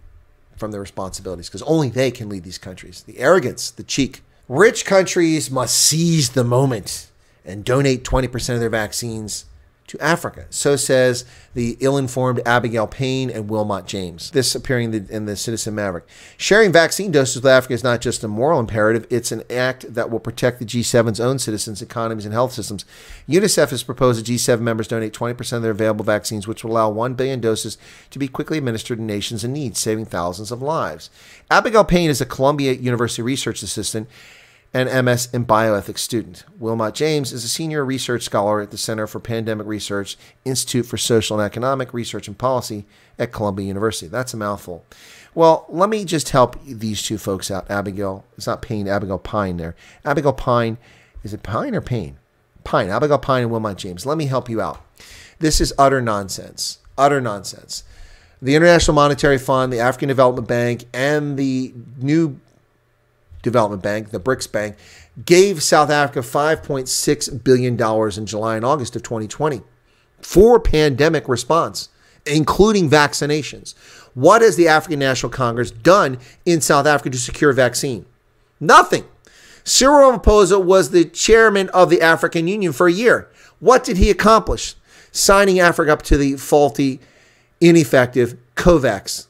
from 0.57 0.71
their 0.71 0.81
responsibilities 0.81 1.49
because 1.49 1.63
only 1.63 1.89
they 1.89 2.11
can 2.11 2.29
lead 2.29 2.45
these 2.45 2.59
countries. 2.59 3.03
The 3.03 3.19
arrogance, 3.19 3.71
the 3.71 3.83
cheek. 3.83 4.23
Rich 4.49 4.85
countries 4.85 5.51
must 5.51 5.77
seize 5.77 6.31
the 6.31 6.45
moment 6.45 7.09
and 7.45 7.65
donate 7.65 8.05
20% 8.05 8.55
of 8.55 8.61
their 8.61 8.69
vaccines 8.69 9.47
to 9.93 10.03
Africa. 10.03 10.47
So 10.49 10.75
says 10.75 11.27
the 11.53 11.77
ill-informed 11.81 12.41
Abigail 12.47 12.87
Payne 12.87 13.29
and 13.29 13.51
Wilmot 13.51 13.87
James. 13.87 14.31
This 14.31 14.55
appearing 14.55 14.95
in 14.95 15.07
the, 15.07 15.15
in 15.15 15.27
the, 15.27 15.37
Citizen 15.37 15.75
Maverick. 15.75 16.09
Sharing 16.39 16.73
vaccine 16.73 17.11
doses 17.11 17.37
with 17.37 17.47
Africa 17.47 17.75
is 17.75 17.85
not 17.85 18.01
just 18.01 18.25
a 18.25 18.29
moral 18.29 18.59
imperative; 18.59 19.07
it's 19.11 19.33
an 19.33 19.43
act 19.51 19.93
that 19.93 20.11
will 20.11 20.19
protect 20.19 20.61
the 20.61 20.65
G7's 20.65 21.21
own 21.21 21.39
citizens, 21.39 21.83
economies, 21.83 22.25
and 22.25 22.33
health 22.33 22.53
systems. 22.53 22.87
UNICEF 23.29 23.69
has 23.69 23.83
proposed 23.83 24.19
that 24.19 24.33
G7 24.33 24.61
members 24.61 24.89
donate 24.89 25.13
20% 25.13 25.53
of 25.53 25.63
their 25.63 25.73
available 25.73 26.07
vaccines, 26.07 26.49
which 26.49 26.65
will 26.65 26.73
allow 26.73 26.89
1 26.89 27.13
billion 27.15 27.41
doses 27.41 27.77
to 28.11 28.19
be 28.19 28.29
quickly 28.29 28.57
administered 28.57 28.97
to 28.97 29.05
nations 29.05 29.45
in 29.45 29.53
need, 29.53 29.77
saving 29.77 30.07
thousands 30.07 30.51
of 30.51 30.63
lives. 30.63 31.11
Abigail 31.51 31.85
Payne 31.85 32.09
is 32.09 32.23
a 32.23 32.27
Columbia 32.27 32.73
University 32.73 33.21
research 33.21 33.63
assistant 33.63 34.09
and 34.75 35.05
MS 35.05 35.29
in 35.33 35.45
bioethics 35.45 35.99
student. 35.99 36.45
Wilmot 36.59 36.95
James 36.95 37.33
is 37.33 37.45
a 37.45 37.49
senior 37.49 37.85
research 37.85 38.23
scholar 38.23 38.61
at 38.61 38.71
the 38.71 38.79
Center 38.79 39.07
for 39.07 39.21
Pandemic 39.21 39.67
Research, 39.67 40.17
Institute 40.45 40.87
for 40.87 40.97
Social 40.97 41.39
and 41.39 41.45
Economic 41.45 41.93
Research 41.93 42.27
and 42.27 42.39
Policy 42.39 42.87
at 43.19 43.33
Columbia 43.33 43.67
University. 43.67 44.09
That's 44.09 44.33
a 44.33 44.39
mouthful. 44.39 44.85
Well, 45.35 45.67
let 45.69 45.89
me 45.89 46.05
just 46.05 46.31
help 46.31 46.63
these 46.65 47.03
two 47.03 47.19
folks 47.19 47.51
out. 47.51 47.71
Abigail, 47.71 48.25
it's 48.37 48.47
not 48.47 48.63
Payne, 48.63 48.89
Abigail 48.89 49.19
Pine 49.19 49.59
there. 49.59 49.75
Abigail 50.05 50.33
Pine, 50.33 50.79
is 51.23 51.35
it 51.35 51.43
Pine 51.43 51.75
or 51.75 51.81
Payne? 51.81 52.17
Pine, 52.65 52.89
Abigail 52.89 53.19
Pine 53.19 53.43
and 53.43 53.51
Wilmot 53.51 53.79
James. 53.79 54.07
Let 54.07 54.17
me 54.17 54.27
help 54.27 54.49
you 54.49 54.61
out. 54.61 54.81
This 55.39 55.61
is 55.61 55.75
utter 55.79 56.01
nonsense. 56.01 56.79
Utter 56.97 57.21
nonsense. 57.21 57.85
The 58.41 58.55
International 58.55 58.95
Monetary 58.95 59.39
Fund, 59.39 59.73
the 59.73 59.81
African 59.81 60.09
Development 60.09 60.47
Bank, 60.47 60.85
and 60.93 61.37
the 61.37 61.73
new 61.99 62.41
Development 63.43 63.83
Bank, 63.83 64.11
the 64.11 64.21
BRICS 64.21 64.51
Bank, 64.51 64.77
gave 65.27 65.63
South 65.63 65.91
Africa 65.91 66.21
$5.6 66.21 67.45
billion 67.45 68.19
in 68.19 68.27
July 68.27 68.57
and 68.57 68.65
August 68.65 68.97
of 68.97 69.03
2020 69.03 69.63
for 70.21 70.61
pandemic 70.61 71.29
response, 71.29 71.89
including 72.25 72.89
vaccinations. 72.89 73.75
What 74.15 74.43
has 74.43 74.57
the 74.57 74.69
African 74.69 75.01
National 75.01 75.31
Congress 75.31 75.71
done 75.71 76.19
in 76.47 76.61
South 76.61 76.87
Africa 76.87 77.11
to 77.11 77.19
secure 77.19 77.51
a 77.51 77.55
vaccine? 77.55 78.07
Nothing. 78.61 79.05
Cyril 79.65 80.13
Ramaphosa 80.13 80.63
was 80.63 80.91
the 80.91 81.05
chairman 81.05 81.69
of 81.71 81.91
the 81.91 82.01
African 82.01 82.49
Union 82.49 82.73
for 82.73 82.87
a 82.87 82.93
year. 82.93 83.29
What 83.59 83.85
did 83.85 83.97
he 83.97 84.11
accomplish? 84.11 84.75
Signing 85.11 85.61
Africa 85.61 85.93
up 85.93 86.03
to 86.03 86.17
the 86.17 86.37
faulty, 86.37 87.01
ineffective 87.61 88.37
COVAX 88.57 89.27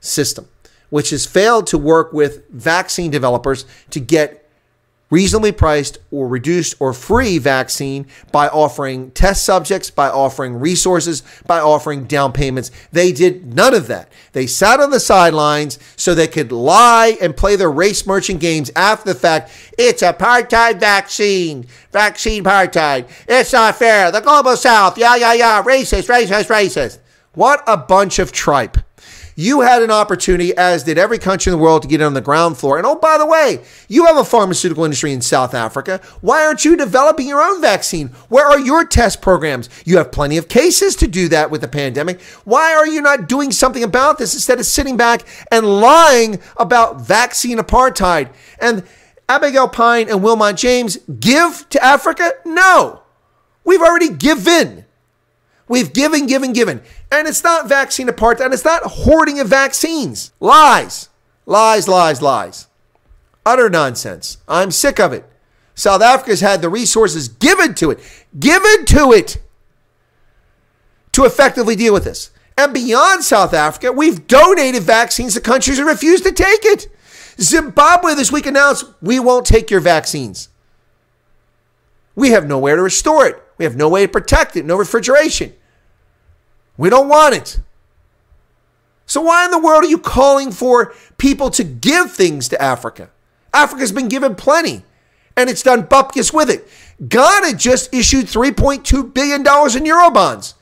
system 0.00 0.48
which 0.94 1.10
has 1.10 1.26
failed 1.26 1.66
to 1.66 1.76
work 1.76 2.12
with 2.12 2.48
vaccine 2.50 3.10
developers 3.10 3.66
to 3.90 3.98
get 3.98 4.48
reasonably 5.10 5.50
priced 5.50 5.98
or 6.12 6.28
reduced 6.28 6.76
or 6.78 6.92
free 6.92 7.36
vaccine 7.36 8.06
by 8.30 8.46
offering 8.46 9.10
test 9.10 9.44
subjects, 9.44 9.90
by 9.90 10.08
offering 10.08 10.54
resources, 10.54 11.24
by 11.48 11.58
offering 11.58 12.04
down 12.04 12.32
payments. 12.32 12.70
They 12.92 13.10
did 13.10 13.56
none 13.56 13.74
of 13.74 13.88
that. 13.88 14.08
They 14.34 14.46
sat 14.46 14.78
on 14.78 14.90
the 14.92 15.00
sidelines 15.00 15.80
so 15.96 16.14
they 16.14 16.28
could 16.28 16.52
lie 16.52 17.18
and 17.20 17.36
play 17.36 17.56
their 17.56 17.72
race 17.72 18.06
merchant 18.06 18.38
games 18.38 18.70
after 18.76 19.12
the 19.12 19.18
fact. 19.18 19.50
It's 19.76 20.00
apartheid 20.00 20.78
vaccine, 20.78 21.66
vaccine 21.90 22.44
apartheid. 22.44 23.10
It's 23.26 23.52
not 23.52 23.74
fair. 23.74 24.12
The 24.12 24.20
global 24.20 24.56
south, 24.56 24.96
yeah, 24.96 25.16
yeah, 25.16 25.32
yeah, 25.32 25.60
racist, 25.64 26.06
racist, 26.06 26.46
racist. 26.46 26.98
What 27.32 27.64
a 27.66 27.76
bunch 27.76 28.20
of 28.20 28.30
tripe. 28.30 28.78
You 29.36 29.62
had 29.62 29.82
an 29.82 29.90
opportunity, 29.90 30.56
as 30.56 30.84
did 30.84 30.96
every 30.96 31.18
country 31.18 31.52
in 31.52 31.58
the 31.58 31.62
world, 31.62 31.82
to 31.82 31.88
get 31.88 32.00
on 32.00 32.14
the 32.14 32.20
ground 32.20 32.56
floor. 32.56 32.78
And 32.78 32.86
oh, 32.86 32.94
by 32.94 33.18
the 33.18 33.26
way, 33.26 33.64
you 33.88 34.06
have 34.06 34.16
a 34.16 34.24
pharmaceutical 34.24 34.84
industry 34.84 35.12
in 35.12 35.20
South 35.20 35.54
Africa. 35.54 36.00
Why 36.20 36.44
aren't 36.44 36.64
you 36.64 36.76
developing 36.76 37.26
your 37.26 37.42
own 37.42 37.60
vaccine? 37.60 38.08
Where 38.28 38.46
are 38.46 38.60
your 38.60 38.84
test 38.84 39.20
programs? 39.20 39.68
You 39.84 39.98
have 39.98 40.12
plenty 40.12 40.36
of 40.36 40.48
cases 40.48 40.94
to 40.96 41.08
do 41.08 41.28
that 41.28 41.50
with 41.50 41.62
the 41.62 41.68
pandemic. 41.68 42.20
Why 42.44 42.74
are 42.74 42.86
you 42.86 43.00
not 43.00 43.28
doing 43.28 43.50
something 43.50 43.82
about 43.82 44.18
this 44.18 44.34
instead 44.34 44.60
of 44.60 44.66
sitting 44.66 44.96
back 44.96 45.22
and 45.50 45.66
lying 45.66 46.40
about 46.56 47.00
vaccine 47.00 47.58
apartheid? 47.58 48.32
And 48.60 48.84
Abigail 49.28 49.68
Pine 49.68 50.08
and 50.08 50.22
Wilmot 50.22 50.56
James 50.56 50.98
give 51.18 51.66
to 51.70 51.82
Africa? 51.82 52.32
No. 52.44 53.02
We've 53.64 53.80
already 53.80 54.10
given. 54.10 54.84
We've 55.66 55.92
given, 55.92 56.26
given, 56.26 56.52
given. 56.52 56.82
And 57.14 57.28
it's 57.28 57.44
not 57.44 57.68
vaccine 57.68 58.08
apartheid. 58.08 58.46
And 58.46 58.54
it's 58.54 58.64
not 58.64 58.82
hoarding 58.84 59.38
of 59.38 59.46
vaccines. 59.46 60.32
Lies. 60.40 61.08
Lies, 61.46 61.86
lies, 61.86 62.20
lies. 62.20 62.66
Utter 63.46 63.70
nonsense. 63.70 64.38
I'm 64.48 64.72
sick 64.72 64.98
of 64.98 65.12
it. 65.12 65.24
South 65.76 66.02
Africa's 66.02 66.40
had 66.40 66.60
the 66.60 66.68
resources 66.68 67.28
given 67.28 67.74
to 67.74 67.92
it, 67.92 68.00
given 68.38 68.84
to 68.86 69.12
it 69.12 69.38
to 71.12 71.24
effectively 71.24 71.76
deal 71.76 71.92
with 71.92 72.04
this. 72.04 72.30
And 72.58 72.74
beyond 72.74 73.22
South 73.22 73.54
Africa, 73.54 73.92
we've 73.92 74.26
donated 74.26 74.82
vaccines 74.82 75.34
to 75.34 75.40
countries 75.40 75.78
that 75.78 75.84
refuse 75.84 76.20
to 76.22 76.32
take 76.32 76.64
it. 76.64 76.88
Zimbabwe 77.40 78.14
this 78.14 78.32
week 78.32 78.46
announced 78.46 78.86
we 79.00 79.20
won't 79.20 79.46
take 79.46 79.70
your 79.70 79.80
vaccines. 79.80 80.48
We 82.16 82.30
have 82.30 82.46
nowhere 82.46 82.76
to 82.76 82.82
restore 82.82 83.26
it. 83.26 83.40
We 83.58 83.64
have 83.64 83.76
no 83.76 83.88
way 83.88 84.06
to 84.06 84.12
protect 84.12 84.56
it, 84.56 84.64
no 84.64 84.76
refrigeration. 84.76 85.52
We 86.76 86.90
don't 86.90 87.08
want 87.08 87.34
it. 87.34 87.60
So, 89.06 89.20
why 89.20 89.44
in 89.44 89.50
the 89.50 89.58
world 89.58 89.84
are 89.84 89.88
you 89.88 89.98
calling 89.98 90.50
for 90.50 90.94
people 91.18 91.50
to 91.50 91.64
give 91.64 92.10
things 92.12 92.48
to 92.48 92.60
Africa? 92.60 93.10
Africa's 93.52 93.92
been 93.92 94.08
given 94.08 94.34
plenty, 94.34 94.82
and 95.36 95.50
it's 95.50 95.62
done 95.62 95.84
bupkis 95.84 96.32
with 96.32 96.50
it. 96.50 96.68
Ghana 97.08 97.56
just 97.56 97.92
issued 97.92 98.26
$3.2 98.26 99.14
billion 99.14 99.40
in 99.40 99.44
Eurobonds. 99.44 100.54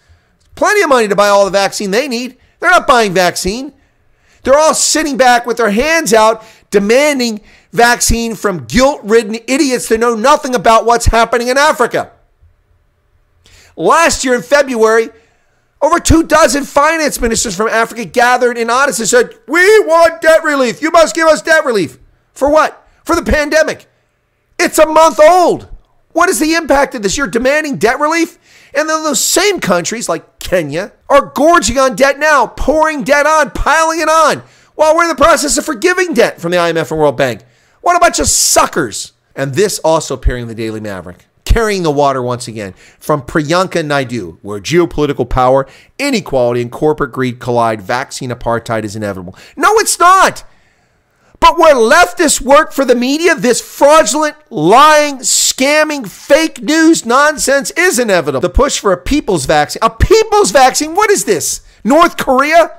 Plenty 0.55 0.83
of 0.83 0.89
money 0.89 1.09
to 1.09 1.17
buy 1.17 1.29
all 1.29 1.45
the 1.45 1.51
vaccine 1.51 1.91
they 1.91 2.09
need. 2.09 2.37
They're 2.61 2.71
not 2.71 2.87
buying 2.87 3.15
vaccine. 3.15 3.73
They're 4.43 4.59
all 4.59 4.75
sitting 4.75 5.17
back 5.17 5.47
with 5.47 5.57
their 5.57 5.71
hands 5.71 6.13
out, 6.13 6.45
demanding 6.71 7.43
vaccine 7.73 8.35
from 8.35 8.65
guilt 8.65 9.01
ridden 9.05 9.37
idiots 9.47 9.89
that 9.89 9.99
know 9.99 10.15
nothing 10.15 10.55
about 10.55 10.85
what's 10.85 11.07
happening 11.07 11.49
in 11.49 11.57
Africa. 11.57 12.13
Last 13.77 14.25
year 14.25 14.35
in 14.35 14.43
February, 14.43 15.11
over 15.83 15.99
two 15.99 16.23
dozen 16.23 16.65
finance 16.65 17.21
ministers 17.21 17.57
from 17.57 17.69
Africa 17.69 18.05
gathered 18.05 18.57
in 18.57 18.71
Addis 18.71 19.01
and 19.01 19.09
said, 19.09 19.35
We 19.49 19.81
want 19.81 20.23
debt 20.23 20.45
relief. 20.45 20.81
You 20.81 20.93
must 20.93 21.15
give 21.15 21.27
us 21.27 21.43
debt 21.43 21.65
relief. 21.65 21.99
For 22.33 22.51
what? 22.51 22.87
For 23.05 23.17
the 23.17 23.25
pandemic. 23.25 23.87
It's 24.59 24.79
a 24.79 24.87
month 24.87 25.19
old. 25.21 25.69
What 26.13 26.29
is 26.29 26.39
the 26.39 26.55
impact 26.55 26.95
of 26.95 27.03
this? 27.03 27.17
You're 27.17 27.27
demanding 27.27 27.79
debt 27.79 27.99
relief? 27.99 28.39
And 28.75 28.89
then 28.89 29.03
those 29.03 29.25
same 29.25 29.61
countries 29.61 30.09
like 30.09 30.39
Kenya 30.39 30.93
are 31.09 31.33
gorging 31.35 31.79
on 31.79 31.97
debt 31.97 32.19
now, 32.19 32.47
pouring 32.47 33.03
debt 33.03 33.27
on, 33.27 33.51
piling 33.51 34.01
it 34.01 34.09
on, 34.09 34.43
while 34.75 34.95
we're 34.95 35.03
in 35.03 35.09
the 35.09 35.15
process 35.15 35.59
of 35.59 35.65
forgiving 35.65 36.15
debt 36.15 36.41
from 36.41 36.53
the 36.53 36.59
IMF 36.59 36.91
and 36.91 37.01
World 37.01 37.17
Bank. 37.17 37.43
What 37.81 37.97
a 37.97 38.01
bunch 38.01 38.19
of 38.19 38.29
suckers. 38.29 39.13
And 39.35 39.55
this 39.55 39.79
also 39.81 40.15
appearing 40.15 40.43
in 40.43 40.49
the 40.49 40.55
Daily 40.55 40.81
Maverick 40.81 41.27
carrying 41.45 41.83
the 41.83 41.91
water 41.91 42.23
once 42.23 42.49
again 42.49 42.73
from 42.99 43.23
Priyanka 43.23 43.85
Naidu, 43.85 44.39
where 44.43 44.61
geopolitical 44.61 45.29
power, 45.29 45.67
inequality, 45.99 46.63
and 46.63 46.71
corporate 46.73 47.13
greed 47.13 47.41
collide, 47.41 47.83
vaccine 47.83 48.31
apartheid 48.31 48.85
is 48.85 48.97
inevitable. 48.97 49.37
No, 49.57 49.79
it's 49.79 49.99
not. 49.99 50.45
But 51.43 51.59
where 51.59 51.75
leftists 51.75 52.41
work 52.41 52.73
for 52.73 52.85
the 52.85 52.95
media, 52.95 53.35
this 53.35 53.61
fraudulent, 53.61 54.37
lying, 54.49 55.19
scamming, 55.19 56.09
fake 56.09 56.63
news 56.63 57.05
nonsense 57.05 57.73
is 57.73 57.99
inevitable. 57.99 58.41
The 58.41 58.49
push 58.49 58.79
for 58.79 58.93
a 58.93 58.97
people's 58.97 59.45
vaccine. 59.45 59.81
A 59.83 59.91
people's 59.91 60.53
vaccine? 60.53 60.95
What 60.95 61.11
is 61.11 61.25
this? 61.25 61.63
North 61.83 62.17
Korea? 62.17 62.79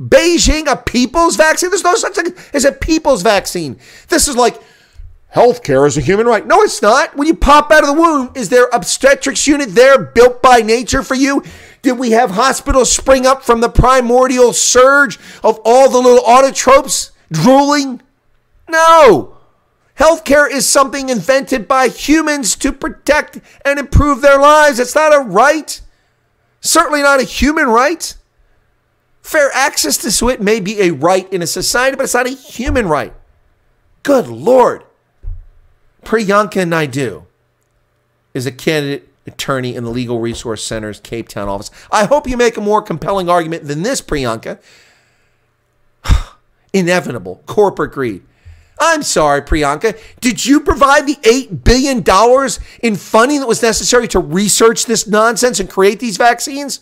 Beijing? 0.00 0.70
A 0.70 0.76
people's 0.76 1.34
vaccine? 1.34 1.70
There's 1.70 1.82
no 1.82 1.96
such 1.96 2.14
thing 2.14 2.34
as 2.54 2.64
a 2.64 2.70
people's 2.70 3.22
vaccine. 3.22 3.80
This 4.06 4.28
is 4.28 4.36
like 4.36 4.62
Healthcare 5.34 5.86
is 5.86 5.98
a 5.98 6.00
human 6.00 6.26
right. 6.26 6.46
No, 6.46 6.62
it's 6.62 6.80
not. 6.80 7.16
When 7.16 7.26
you 7.26 7.34
pop 7.34 7.70
out 7.70 7.82
of 7.82 7.94
the 7.94 8.00
womb, 8.00 8.32
is 8.34 8.48
there 8.48 8.68
obstetrics 8.72 9.46
unit 9.46 9.74
there 9.74 9.98
built 9.98 10.40
by 10.40 10.62
nature 10.62 11.02
for 11.02 11.14
you? 11.14 11.42
Did 11.82 11.98
we 11.98 12.12
have 12.12 12.30
hospitals 12.30 12.90
spring 12.90 13.26
up 13.26 13.42
from 13.42 13.60
the 13.60 13.68
primordial 13.68 14.52
surge 14.52 15.18
of 15.44 15.60
all 15.64 15.90
the 15.90 15.98
little 15.98 16.24
autotrophs 16.24 17.10
drooling? 17.30 18.00
No. 18.68 19.36
Healthcare 19.98 20.50
is 20.50 20.66
something 20.66 21.08
invented 21.08 21.68
by 21.68 21.88
humans 21.88 22.56
to 22.56 22.72
protect 22.72 23.40
and 23.64 23.78
improve 23.78 24.22
their 24.22 24.38
lives. 24.38 24.78
It's 24.78 24.94
not 24.94 25.14
a 25.14 25.20
right. 25.20 25.80
Certainly 26.60 27.02
not 27.02 27.20
a 27.20 27.24
human 27.24 27.66
right. 27.66 28.16
Fair 29.22 29.50
access 29.52 29.98
to 30.18 30.28
it 30.30 30.40
may 30.40 30.58
be 30.58 30.80
a 30.80 30.90
right 30.92 31.30
in 31.32 31.42
a 31.42 31.46
society, 31.46 31.96
but 31.96 32.04
it's 32.04 32.14
not 32.14 32.26
a 32.26 32.30
human 32.30 32.88
right. 32.88 33.12
Good 34.02 34.28
Lord. 34.28 34.84
Priyanka 36.04 36.66
Naidu 36.66 37.24
is 38.34 38.46
a 38.46 38.52
candidate 38.52 39.08
attorney 39.26 39.74
in 39.74 39.84
the 39.84 39.90
Legal 39.90 40.20
Resource 40.20 40.62
Center's 40.64 41.00
Cape 41.00 41.28
Town 41.28 41.48
office. 41.48 41.70
I 41.92 42.06
hope 42.06 42.26
you 42.26 42.36
make 42.36 42.56
a 42.56 42.60
more 42.60 42.82
compelling 42.82 43.28
argument 43.28 43.64
than 43.64 43.82
this, 43.82 44.00
Priyanka. 44.00 44.58
Inevitable 46.72 47.42
corporate 47.46 47.92
greed. 47.92 48.22
I'm 48.80 49.02
sorry, 49.02 49.42
Priyanka. 49.42 49.98
Did 50.20 50.44
you 50.46 50.60
provide 50.60 51.06
the 51.06 51.16
$8 51.16 51.64
billion 51.64 52.04
in 52.80 52.96
funding 52.96 53.40
that 53.40 53.48
was 53.48 53.62
necessary 53.62 54.06
to 54.08 54.20
research 54.20 54.86
this 54.86 55.06
nonsense 55.06 55.58
and 55.58 55.68
create 55.68 56.00
these 56.00 56.16
vaccines? 56.16 56.80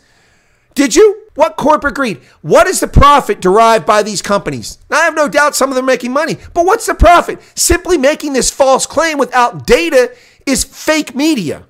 Did 0.76 0.94
you? 0.94 1.22
What 1.34 1.56
corporate 1.56 1.94
greed? 1.94 2.20
What 2.42 2.66
is 2.66 2.80
the 2.80 2.86
profit 2.86 3.40
derived 3.40 3.86
by 3.86 4.02
these 4.02 4.20
companies? 4.20 4.78
I 4.90 5.04
have 5.04 5.14
no 5.14 5.26
doubt 5.26 5.56
some 5.56 5.70
of 5.70 5.74
them 5.74 5.84
are 5.84 5.86
making 5.86 6.12
money, 6.12 6.36
but 6.52 6.66
what's 6.66 6.86
the 6.86 6.94
profit? 6.94 7.40
Simply 7.54 7.96
making 7.96 8.34
this 8.34 8.50
false 8.50 8.86
claim 8.86 9.18
without 9.18 9.66
data 9.66 10.14
is 10.44 10.64
fake 10.64 11.14
media. 11.14 11.64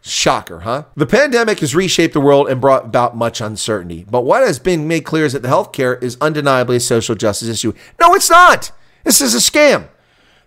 Shocker, 0.00 0.60
huh? 0.60 0.84
The 0.96 1.06
pandemic 1.06 1.60
has 1.60 1.74
reshaped 1.74 2.14
the 2.14 2.22
world 2.22 2.48
and 2.48 2.58
brought 2.58 2.86
about 2.86 3.14
much 3.14 3.42
uncertainty. 3.42 4.06
But 4.10 4.24
what 4.24 4.46
has 4.46 4.58
been 4.58 4.88
made 4.88 5.04
clear 5.04 5.26
is 5.26 5.34
that 5.34 5.42
the 5.42 5.48
healthcare 5.48 6.02
is 6.02 6.16
undeniably 6.20 6.76
a 6.76 6.80
social 6.80 7.14
justice 7.14 7.48
issue. 7.48 7.74
No, 8.00 8.14
it's 8.14 8.30
not. 8.30 8.72
This 9.04 9.20
is 9.20 9.34
a 9.34 9.38
scam. 9.38 9.88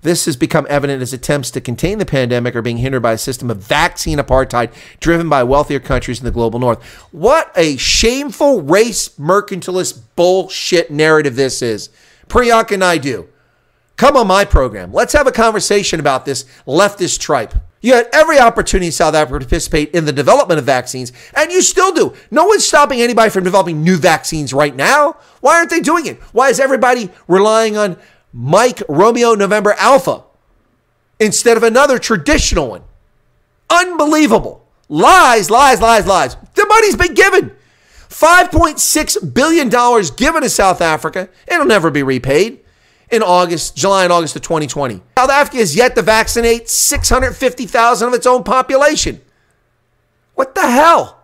This 0.01 0.25
has 0.25 0.35
become 0.35 0.65
evident 0.69 1.01
as 1.01 1.13
attempts 1.13 1.51
to 1.51 1.61
contain 1.61 1.99
the 1.99 2.05
pandemic 2.05 2.55
are 2.55 2.61
being 2.61 2.77
hindered 2.77 3.03
by 3.03 3.13
a 3.13 3.17
system 3.17 3.51
of 3.51 3.57
vaccine 3.57 4.17
apartheid 4.17 4.73
driven 4.99 5.29
by 5.29 5.43
wealthier 5.43 5.79
countries 5.79 6.19
in 6.19 6.25
the 6.25 6.31
global 6.31 6.59
north. 6.59 6.83
What 7.11 7.51
a 7.55 7.77
shameful 7.77 8.61
race 8.61 9.09
mercantilist 9.09 10.01
bullshit 10.15 10.89
narrative 10.89 11.35
this 11.35 11.61
is. 11.61 11.89
Priyanka 12.27 13.01
do 13.01 13.27
come 13.97 14.17
on 14.17 14.25
my 14.25 14.43
program. 14.43 14.91
Let's 14.91 15.13
have 15.13 15.27
a 15.27 15.31
conversation 15.31 15.99
about 15.99 16.25
this 16.25 16.45
leftist 16.65 17.19
tripe. 17.19 17.53
You 17.81 17.93
had 17.93 18.07
every 18.13 18.39
opportunity 18.39 18.87
in 18.87 18.91
South 18.91 19.13
Africa 19.13 19.39
to 19.39 19.45
participate 19.45 19.91
in 19.93 20.05
the 20.05 20.11
development 20.11 20.59
of 20.59 20.65
vaccines, 20.65 21.11
and 21.35 21.51
you 21.51 21.61
still 21.61 21.91
do. 21.91 22.13
No 22.29 22.45
one's 22.45 22.65
stopping 22.65 23.01
anybody 23.01 23.29
from 23.29 23.43
developing 23.43 23.83
new 23.83 23.97
vaccines 23.97 24.53
right 24.53 24.75
now. 24.75 25.17
Why 25.41 25.57
aren't 25.57 25.71
they 25.71 25.81
doing 25.81 26.05
it? 26.05 26.19
Why 26.31 26.49
is 26.49 26.59
everybody 26.59 27.11
relying 27.27 27.77
on 27.77 27.97
Mike 28.33 28.81
Romeo 28.87 29.35
November 29.35 29.73
Alpha 29.77 30.23
instead 31.19 31.57
of 31.57 31.63
another 31.63 31.99
traditional 31.99 32.69
one. 32.69 32.83
Unbelievable. 33.69 34.67
Lies, 34.89 35.49
lies, 35.49 35.81
lies, 35.81 36.05
lies. 36.05 36.35
The 36.55 36.65
money's 36.67 36.95
been 36.95 37.13
given. 37.13 37.55
$5.6 38.09 39.33
billion 39.33 39.69
given 40.17 40.41
to 40.41 40.49
South 40.49 40.81
Africa. 40.81 41.29
It'll 41.47 41.65
never 41.65 41.89
be 41.89 42.03
repaid 42.03 42.59
in 43.09 43.23
August, 43.23 43.75
July 43.75 44.03
and 44.03 44.11
August 44.11 44.35
of 44.35 44.41
2020. 44.41 45.01
South 45.17 45.29
Africa 45.29 45.57
has 45.57 45.75
yet 45.75 45.95
to 45.95 46.01
vaccinate 46.01 46.69
650,000 46.69 48.07
of 48.07 48.13
its 48.13 48.25
own 48.25 48.43
population. 48.43 49.21
What 50.35 50.55
the 50.55 50.69
hell? 50.69 51.21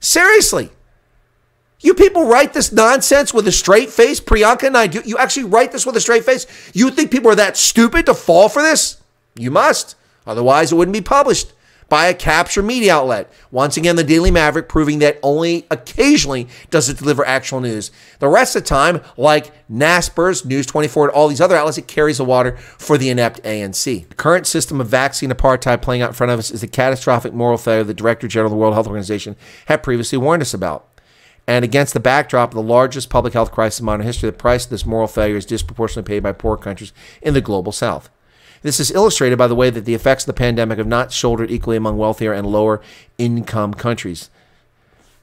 Seriously. 0.00 0.70
You 1.82 1.94
people 1.94 2.26
write 2.26 2.52
this 2.52 2.72
nonsense 2.72 3.34
with 3.34 3.46
a 3.48 3.52
straight 3.52 3.90
face, 3.90 4.20
Priyanka 4.20 4.70
Naidu. 4.70 5.02
You 5.04 5.18
actually 5.18 5.44
write 5.44 5.72
this 5.72 5.84
with 5.84 5.96
a 5.96 6.00
straight 6.00 6.24
face? 6.24 6.46
You 6.72 6.90
think 6.90 7.10
people 7.10 7.30
are 7.30 7.36
that 7.36 7.56
stupid 7.56 8.06
to 8.06 8.14
fall 8.14 8.48
for 8.48 8.62
this? 8.62 9.02
You 9.34 9.50
must. 9.50 9.96
Otherwise, 10.26 10.70
it 10.70 10.76
wouldn't 10.76 10.94
be 10.94 11.00
published 11.00 11.52
by 11.88 12.06
a 12.06 12.14
capture 12.14 12.62
media 12.62 12.94
outlet. 12.94 13.30
Once 13.50 13.76
again, 13.76 13.96
the 13.96 14.04
Daily 14.04 14.30
Maverick 14.30 14.66
proving 14.66 15.00
that 15.00 15.18
only 15.22 15.66
occasionally 15.70 16.48
does 16.70 16.88
it 16.88 16.96
deliver 16.96 17.22
actual 17.26 17.60
news. 17.60 17.90
The 18.18 18.28
rest 18.28 18.56
of 18.56 18.62
the 18.62 18.68
time, 18.68 19.02
like 19.18 19.52
Naspers, 19.70 20.44
News 20.44 20.64
24, 20.64 21.08
and 21.08 21.14
all 21.14 21.28
these 21.28 21.40
other 21.40 21.56
outlets, 21.56 21.76
it 21.76 21.88
carries 21.88 22.16
the 22.16 22.24
water 22.24 22.56
for 22.56 22.96
the 22.96 23.10
inept 23.10 23.42
ANC. 23.42 24.08
The 24.08 24.14
current 24.14 24.46
system 24.46 24.80
of 24.80 24.86
vaccine 24.86 25.30
apartheid 25.30 25.82
playing 25.82 26.00
out 26.00 26.10
in 26.10 26.14
front 26.14 26.30
of 26.30 26.38
us 26.38 26.50
is 26.50 26.62
the 26.62 26.66
catastrophic 26.66 27.34
moral 27.34 27.58
failure 27.58 27.84
the 27.84 27.92
Director 27.92 28.26
General 28.26 28.46
of 28.46 28.52
the 28.52 28.56
World 28.56 28.72
Health 28.72 28.86
Organization 28.86 29.36
had 29.66 29.82
previously 29.82 30.16
warned 30.16 30.40
us 30.40 30.54
about. 30.54 30.91
And 31.46 31.64
against 31.64 31.92
the 31.92 32.00
backdrop 32.00 32.50
of 32.50 32.54
the 32.54 32.62
largest 32.62 33.10
public 33.10 33.32
health 33.32 33.50
crisis 33.50 33.80
in 33.80 33.86
modern 33.86 34.06
history, 34.06 34.30
the 34.30 34.36
price 34.36 34.64
of 34.64 34.70
this 34.70 34.86
moral 34.86 35.08
failure 35.08 35.36
is 35.36 35.46
disproportionately 35.46 36.08
paid 36.08 36.22
by 36.22 36.32
poor 36.32 36.56
countries 36.56 36.92
in 37.20 37.34
the 37.34 37.40
global 37.40 37.72
south. 37.72 38.10
This 38.62 38.78
is 38.78 38.92
illustrated 38.92 39.38
by 39.38 39.48
the 39.48 39.56
way 39.56 39.70
that 39.70 39.84
the 39.84 39.94
effects 39.94 40.22
of 40.22 40.28
the 40.28 40.38
pandemic 40.38 40.78
have 40.78 40.86
not 40.86 41.10
shouldered 41.10 41.50
equally 41.50 41.76
among 41.76 41.98
wealthier 41.98 42.32
and 42.32 42.46
lower 42.46 42.80
income 43.18 43.74
countries. 43.74 44.30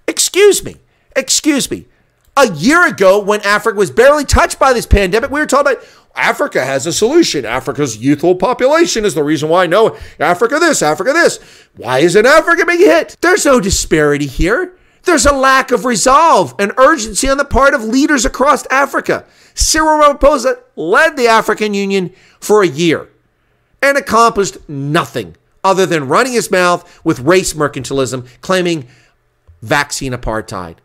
Excuse 0.08 0.64
me. 0.64 0.76
Excuse 1.16 1.72
me. 1.72 1.88
A 2.36 2.52
year 2.52 2.86
ago, 2.88 3.20
when 3.20 3.42
Africa 3.42 3.78
was 3.78 3.92
barely 3.92 4.26
touched 4.26 4.60
by 4.60 4.74
this 4.74 4.86
pandemic, 4.86 5.32
we 5.32 5.40
were 5.40 5.46
talking 5.46 5.74
about 5.74 5.86
Africa 6.16 6.66
has 6.66 6.86
a 6.86 6.94
solution. 6.94 7.46
Africa's 7.46 7.98
youthful 7.98 8.36
population 8.36 9.06
is 9.06 9.14
the 9.14 9.24
reason 9.24 9.50
why. 9.50 9.68
No, 9.68 9.98
Africa 10.20 10.60
this, 10.60 10.82
Africa 10.82 11.14
this. 11.14 11.40
Why 11.76 12.00
isn't 12.00 12.26
Africa 12.26 12.66
being 12.66 12.80
hit? 12.80 13.18
There's 13.22 13.46
no 13.46 13.60
disparity 13.60 14.26
here. 14.26 14.76
There's 15.04 15.26
a 15.26 15.34
lack 15.34 15.72
of 15.72 15.86
resolve 15.86 16.54
and 16.60 16.74
urgency 16.78 17.30
on 17.30 17.38
the 17.38 17.46
part 17.46 17.74
of 17.74 17.84
leaders 17.84 18.26
across 18.26 18.66
Africa. 18.68 19.26
Cyril 19.54 20.00
Ramaphosa 20.00 20.60
led 20.76 21.18
the 21.18 21.28
African 21.28 21.74
Union 21.74 22.14
for 22.40 22.62
a 22.62 22.68
year 22.68 23.10
and 23.82 23.98
accomplished 23.98 24.58
nothing 24.70 25.36
other 25.64 25.86
than 25.86 26.08
running 26.08 26.34
his 26.34 26.52
mouth 26.52 27.02
with 27.04 27.20
race 27.20 27.54
mercantilism, 27.54 28.28
claiming 28.42 28.88
vaccine 29.62 30.14
apartheid. 30.14 30.78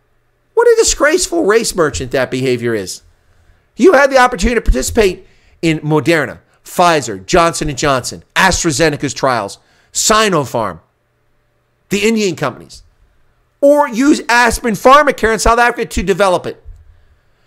What 0.55 0.69
a 0.69 0.77
disgraceful 0.77 1.45
race 1.45 1.75
merchant 1.75 2.11
that 2.13 2.31
behavior 2.31 2.75
is. 2.75 3.03
You 3.77 3.95
had 3.95 4.11
the 4.11 4.19
opportunity 4.19 4.55
to 4.57 4.61
participate 4.61 5.27
in 5.61 5.81
Moderna, 5.81 6.39
Pfizer, 6.65 7.25
Johnson 7.25 7.75
& 7.75 7.77
Johnson, 7.77 8.23
AstraZeneca's 8.37 9.15
trials, 9.15 9.59
Sinopharm, 9.93 10.81
the 11.89 12.01
Indian 12.01 12.37
companies. 12.37 12.83
Or 13.65 13.89
use 13.89 14.21
Aspen 14.29 14.75
Pharmacare 14.75 15.33
in 15.33 15.39
South 15.39 15.59
Africa 15.59 15.87
to 15.87 16.03
develop 16.03 16.45
it. 16.45 16.63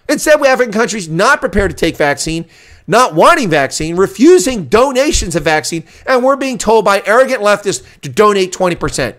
Instead, 0.09 0.41
we 0.41 0.47
have 0.47 0.55
African 0.55 0.73
countries 0.73 1.07
not 1.07 1.39
prepared 1.39 1.69
to 1.69 1.77
take 1.77 1.95
vaccine, 1.95 2.45
not 2.87 3.13
wanting 3.13 3.51
vaccine, 3.51 3.95
refusing 3.95 4.65
donations 4.65 5.35
of 5.35 5.43
vaccine, 5.43 5.83
and 6.07 6.23
we're 6.23 6.35
being 6.35 6.57
told 6.57 6.83
by 6.83 7.03
arrogant 7.05 7.43
leftists 7.43 7.85
to 8.01 8.09
donate 8.09 8.51
20%. 8.51 9.13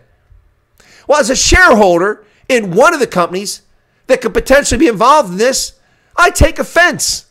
Well, 1.07 1.21
as 1.21 1.31
a 1.31 1.37
shareholder 1.37 2.25
in 2.49 2.73
one 2.73 2.93
of 2.93 2.99
the 2.99 3.07
companies 3.07 3.63
that 4.09 4.21
could 4.21 4.35
potentially 4.35 4.81
be 4.81 4.89
involved 4.89 5.31
in 5.31 5.39
this, 5.39 5.75
I 6.17 6.31
take 6.31 6.59
offense. 6.59 7.27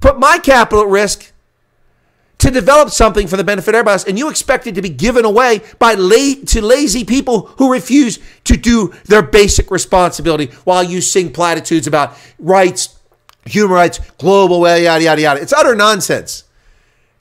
Put 0.00 0.18
my 0.18 0.38
capital 0.38 0.82
at 0.82 0.90
risk 0.90 1.32
to 2.44 2.50
develop 2.50 2.90
something 2.90 3.26
for 3.26 3.36
the 3.38 3.44
benefit 3.44 3.70
of 3.70 3.76
everybody 3.76 3.94
else, 3.94 4.04
and 4.04 4.18
you 4.18 4.28
expect 4.28 4.66
it 4.66 4.74
to 4.74 4.82
be 4.82 4.90
given 4.90 5.24
away 5.24 5.62
by 5.78 5.94
la- 5.94 6.44
to 6.46 6.62
lazy 6.62 7.02
people 7.02 7.46
who 7.58 7.72
refuse 7.72 8.18
to 8.44 8.56
do 8.56 8.92
their 9.06 9.22
basic 9.22 9.70
responsibility 9.70 10.46
while 10.64 10.82
you 10.82 11.00
sing 11.00 11.32
platitudes 11.32 11.86
about 11.86 12.16
rights, 12.38 12.98
human 13.46 13.72
rights, 13.72 13.98
global, 14.18 14.60
yada 14.68 15.02
yada 15.02 15.20
yada. 15.20 15.40
It's 15.40 15.52
utter 15.52 15.74
nonsense. 15.74 16.44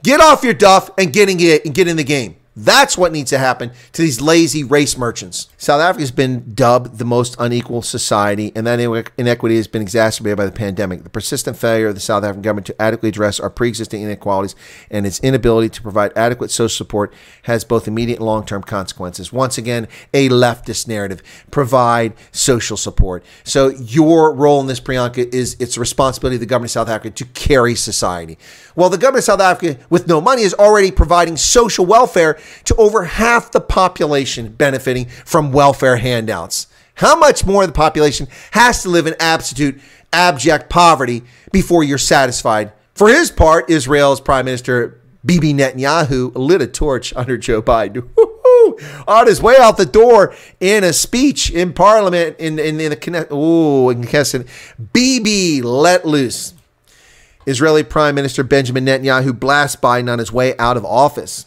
Get 0.03 0.19
off 0.19 0.43
your 0.43 0.53
duff 0.53 0.89
and 0.97 1.13
get 1.13 1.29
in, 1.29 1.37
get 1.37 1.87
in 1.87 1.95
the 1.95 2.03
game. 2.03 2.35
That's 2.55 2.97
what 2.97 3.11
needs 3.11 3.31
to 3.31 3.39
happen 3.39 3.71
to 3.93 4.01
these 4.01 4.21
lazy 4.21 4.63
race 4.63 4.95
merchants. 4.95 5.47
South 5.57 5.81
Africa 5.81 6.01
has 6.01 6.11
been 6.11 6.53
dubbed 6.53 6.99
the 6.99 7.05
most 7.05 7.35
unequal 7.39 7.81
society, 7.81 8.51
and 8.55 8.67
that 8.67 8.79
inequity 9.17 9.55
has 9.55 9.67
been 9.67 9.81
exacerbated 9.81 10.37
by 10.37 10.45
the 10.45 10.51
pandemic. 10.51 11.03
The 11.03 11.09
persistent 11.09 11.57
failure 11.57 11.87
of 11.87 11.95
the 11.95 12.01
South 12.01 12.23
African 12.23 12.43
government 12.43 12.67
to 12.67 12.81
adequately 12.81 13.09
address 13.09 13.39
our 13.39 13.49
pre 13.49 13.69
existing 13.69 14.03
inequalities 14.03 14.55
and 14.91 15.07
its 15.07 15.19
inability 15.21 15.69
to 15.69 15.81
provide 15.81 16.11
adequate 16.15 16.51
social 16.51 16.69
support 16.69 17.11
has 17.43 17.63
both 17.63 17.87
immediate 17.87 18.17
and 18.17 18.25
long 18.25 18.45
term 18.45 18.61
consequences. 18.61 19.33
Once 19.33 19.57
again, 19.57 19.87
a 20.13 20.29
leftist 20.29 20.87
narrative 20.87 21.23
provide 21.49 22.13
social 22.31 22.77
support. 22.77 23.23
So, 23.43 23.69
your 23.69 24.31
role 24.31 24.61
in 24.61 24.67
this, 24.67 24.79
Priyanka, 24.79 25.33
is 25.33 25.57
it's 25.59 25.73
the 25.73 25.79
responsibility 25.79 26.35
of 26.35 26.41
the 26.41 26.45
government 26.45 26.69
of 26.69 26.73
South 26.73 26.89
Africa 26.89 27.09
to 27.15 27.25
carry 27.25 27.73
society. 27.73 28.37
Well, 28.75 28.89
the 28.89 28.97
government 28.97 29.21
of 29.21 29.25
South 29.25 29.39
Africa, 29.39 29.79
with 29.89 30.07
no 30.07 30.19
money, 30.19 30.41
is 30.41 30.53
already 30.53 30.91
providing 30.91 31.37
social 31.37 31.85
welfare 31.85 32.39
to 32.65 32.75
over 32.75 33.03
half 33.03 33.51
the 33.51 33.61
population 33.61 34.53
benefiting 34.53 35.05
from 35.25 35.51
welfare 35.51 35.97
handouts. 35.97 36.67
How 36.95 37.15
much 37.15 37.45
more 37.45 37.63
of 37.63 37.69
the 37.69 37.73
population 37.73 38.27
has 38.51 38.83
to 38.83 38.89
live 38.89 39.07
in 39.07 39.15
absolute, 39.19 39.79
abject 40.11 40.69
poverty 40.69 41.23
before 41.51 41.83
you're 41.83 41.97
satisfied? 41.97 42.71
For 42.93 43.09
his 43.09 43.31
part, 43.31 43.69
Israel's 43.69 44.21
Prime 44.21 44.45
Minister 44.45 44.99
Bibi 45.25 45.53
Netanyahu 45.53 46.31
lit 46.35 46.61
a 46.61 46.67
torch 46.67 47.13
under 47.15 47.37
Joe 47.37 47.61
Biden. 47.61 48.09
On 49.07 49.27
his 49.27 49.41
way 49.41 49.55
out 49.59 49.77
the 49.77 49.85
door 49.85 50.33
in 50.59 50.83
a 50.83 50.93
speech 50.93 51.51
in 51.51 51.73
Parliament 51.73 52.37
in, 52.39 52.59
in, 52.59 52.79
in 52.79 52.91
the. 52.91 53.33
Ooh, 53.33 53.89
in 53.89 54.03
Knesset. 54.03 54.47
Bibi 54.93 55.61
let 55.61 56.05
loose. 56.05 56.53
Israeli 57.45 57.83
Prime 57.83 58.15
Minister 58.15 58.43
Benjamin 58.43 58.85
Netanyahu 58.85 59.37
blasts 59.37 59.75
Biden 59.75 60.11
on 60.11 60.19
his 60.19 60.31
way 60.31 60.57
out 60.57 60.77
of 60.77 60.85
office. 60.85 61.45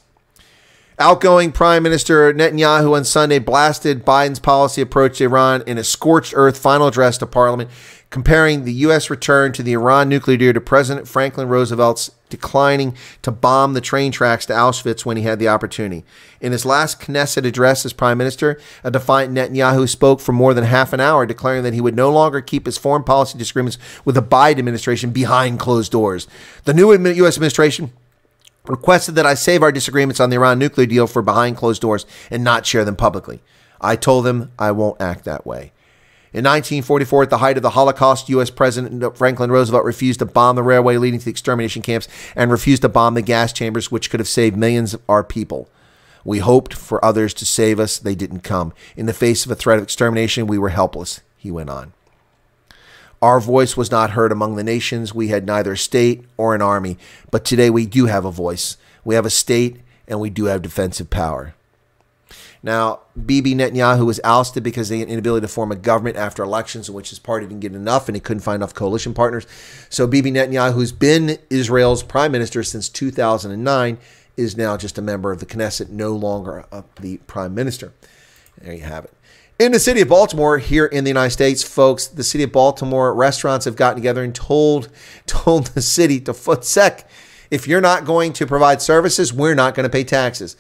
Outgoing 0.99 1.53
Prime 1.53 1.83
Minister 1.83 2.33
Netanyahu 2.33 2.97
on 2.97 3.05
Sunday 3.05 3.39
blasted 3.39 4.03
Biden's 4.03 4.39
policy 4.39 4.81
approach 4.81 5.19
to 5.19 5.25
Iran 5.25 5.63
in 5.67 5.77
a 5.77 5.85
scorched 5.85 6.33
earth 6.35 6.57
final 6.57 6.87
address 6.87 7.19
to 7.19 7.27
Parliament, 7.27 7.69
comparing 8.09 8.65
the 8.65 8.73
U.S. 8.73 9.11
return 9.11 9.53
to 9.53 9.63
the 9.63 9.75
Iran 9.75 10.09
nuclear 10.09 10.39
deal 10.39 10.55
to 10.55 10.61
President 10.61 11.07
Franklin 11.07 11.49
Roosevelt's 11.49 12.13
declining 12.31 12.97
to 13.21 13.31
bomb 13.31 13.75
the 13.75 13.83
train 13.83 14.11
tracks 14.11 14.47
to 14.47 14.55
Auschwitz 14.55 15.05
when 15.05 15.19
he 15.19 15.25
had 15.25 15.39
the 15.39 15.49
opportunity. 15.49 16.03
In 16.41 16.53
his 16.53 16.65
last 16.65 16.99
Knesset 17.01 17.45
address 17.45 17.85
as 17.85 17.93
Prime 17.93 18.17
Minister, 18.17 18.59
a 18.83 18.91
defiant 18.91 19.35
Netanyahu 19.35 19.87
spoke 19.87 20.21
for 20.23 20.33
more 20.33 20.55
than 20.55 20.65
half 20.65 20.95
an 20.95 21.01
hour, 21.01 21.27
declaring 21.27 21.63
that 21.65 21.75
he 21.75 21.81
would 21.83 21.95
no 21.95 22.11
longer 22.11 22.41
keep 22.41 22.65
his 22.65 22.79
foreign 22.79 23.05
policy 23.05 23.37
disagreements 23.37 23.77
with 24.07 24.15
the 24.15 24.23
Biden 24.23 24.61
administration 24.61 25.11
behind 25.11 25.61
closed 25.61 25.93
doors. 25.93 26.27
The 26.65 26.73
new 26.73 26.91
U.S. 26.91 27.37
administration 27.37 27.93
requested 28.69 29.15
that 29.15 29.27
I 29.27 29.35
save 29.35 29.63
our 29.63 29.73
disagreements 29.73 30.21
on 30.21 30.31
the 30.31 30.37
Iran 30.37 30.59
nuclear 30.59 30.87
deal 30.87 31.07
for 31.07 31.23
behind 31.23 31.57
closed 31.57 31.83
doors 31.83 32.07
and 32.31 32.45
not 32.45 32.67
share 32.67 32.85
them 32.85 32.97
publicly. 32.97 33.43
I 33.81 33.97
told 33.97 34.25
them 34.25 34.53
I 34.59 34.73
won't 34.73 35.01
act 35.01 35.25
that 35.25 35.47
way. 35.47 35.73
In 36.33 36.45
1944, 36.45 37.23
at 37.23 37.31
the 37.31 37.39
height 37.39 37.57
of 37.57 37.63
the 37.63 37.71
Holocaust, 37.71 38.29
U.S. 38.29 38.51
President 38.51 39.17
Franklin 39.17 39.51
Roosevelt 39.51 39.85
refused 39.85 40.19
to 40.19 40.27
bomb 40.27 40.57
the 40.57 40.63
railway 40.63 40.99
leading 40.99 41.19
to 41.19 41.25
the 41.25 41.31
extermination 41.31 41.81
camps 41.81 42.09
and 42.35 42.51
refused 42.51 42.83
to 42.83 42.91
bomb 42.91 43.15
the 43.15 43.23
gas 43.23 43.53
chambers, 43.53 43.91
which 43.91 44.11
could 44.11 44.21
have 44.21 44.29
saved 44.29 44.57
millions 44.57 44.93
of 44.93 45.03
our 45.09 45.25
people. 45.25 45.71
We 46.25 46.41
hoped 46.41 46.75
for 46.75 47.03
others 47.05 47.33
to 47.35 47.47
save 47.47 47.81
us. 47.81 47.99
They 47.99 48.15
didn't 48.15 48.41
come. 48.41 48.75
In 48.97 49.07
the 49.07 49.15
face 49.15 49.47
of 49.47 49.51
a 49.51 49.55
threat 49.55 49.79
of 49.79 49.85
extermination, 49.85 50.47
we 50.47 50.59
were 50.59 50.71
helpless, 50.71 51.23
he 51.39 51.51
went 51.51 51.71
on. 51.71 51.95
Our 53.23 53.41
voice 53.41 53.77
was 53.77 53.91
not 53.91 54.11
heard 54.11 54.33
among 54.33 54.57
the 54.57 54.65
nations. 54.65 55.15
We 55.15 55.29
had 55.29 55.47
neither 55.47 55.73
a 55.73 55.79
state 55.79 56.25
or 56.37 56.55
an 56.55 56.63
army. 56.63 56.99
But 57.31 57.45
today 57.45 57.71
we 57.71 57.87
do 57.87 58.07
have 58.07 58.25
a 58.25 58.31
voice. 58.31 58.77
We 59.05 59.15
have 59.15 59.27
a 59.27 59.31
state 59.31 59.81
and 60.07 60.21
we 60.21 60.31
do 60.31 60.45
have 60.45 60.63
defensive 60.63 61.11
power. 61.11 61.55
Now, 62.63 63.01
Bibi 63.25 63.55
Netanyahu 63.55 64.05
was 64.05 64.21
ousted 64.25 64.63
because 64.63 64.91
of 64.91 64.99
the 64.99 65.05
inability 65.05 65.47
to 65.47 65.53
form 65.53 65.71
a 65.71 65.77
government 65.77 66.17
after 66.17 66.43
elections 66.43 66.89
in 66.89 66.95
which 66.95 67.11
his 67.11 67.19
party 67.19 67.47
didn't 67.47 67.61
get 67.61 67.75
enough 67.75 68.09
and 68.09 68.17
he 68.17 68.21
couldn't 68.21 68.43
find 68.43 68.57
enough 68.57 68.75
coalition 68.75 69.15
partners. 69.15 69.47
So 69.89 70.07
Bibi 70.07 70.33
Netanyahu, 70.33 70.73
who's 70.73 70.93
been 70.93 71.39
Israel's 71.49 72.03
prime 72.03 72.33
minister 72.33 72.63
since 72.63 72.89
2009, 72.89 73.99
is 74.37 74.57
now 74.57 74.77
just 74.77 74.99
a 74.99 75.03
member 75.03 75.31
of 75.33 75.41
the 75.41 75.47
Knesset, 75.47 75.91
no 75.91 76.13
longer 76.13 76.65
the 77.01 77.19
prime 77.19 77.55
minister. 77.55 77.93
There 78.61 78.75
you 78.75 78.83
have 78.83 79.05
it. 79.05 79.13
In 79.59 79.73
the 79.73 79.81
city 79.81 80.03
of 80.03 80.09
Baltimore, 80.09 80.59
here 80.59 80.85
in 80.85 81.05
the 81.05 81.11
United 81.11 81.31
States, 81.31 81.63
folks, 81.63 82.07
the 82.07 82.23
city 82.23 82.45
of 82.45 82.53
Baltimore 82.53 83.15
restaurants 83.15 83.65
have 83.65 83.75
gotten 83.75 83.97
together 83.97 84.23
and 84.23 84.35
told 84.35 84.91
told 85.27 85.69
the 85.69 85.81
city 85.81 86.21
to 86.21 86.35
foot 86.35 86.63
sec. 86.65 87.09
If 87.51 87.67
you're 87.67 87.81
not 87.81 88.05
going 88.05 88.35
to 88.35 88.47
provide 88.47 88.83
services, 88.83 89.33
we're 89.33 89.55
not 89.55 89.75
going 89.75 89.85
to 89.85 89.91
pay 89.91 90.05
taxes. 90.05 90.57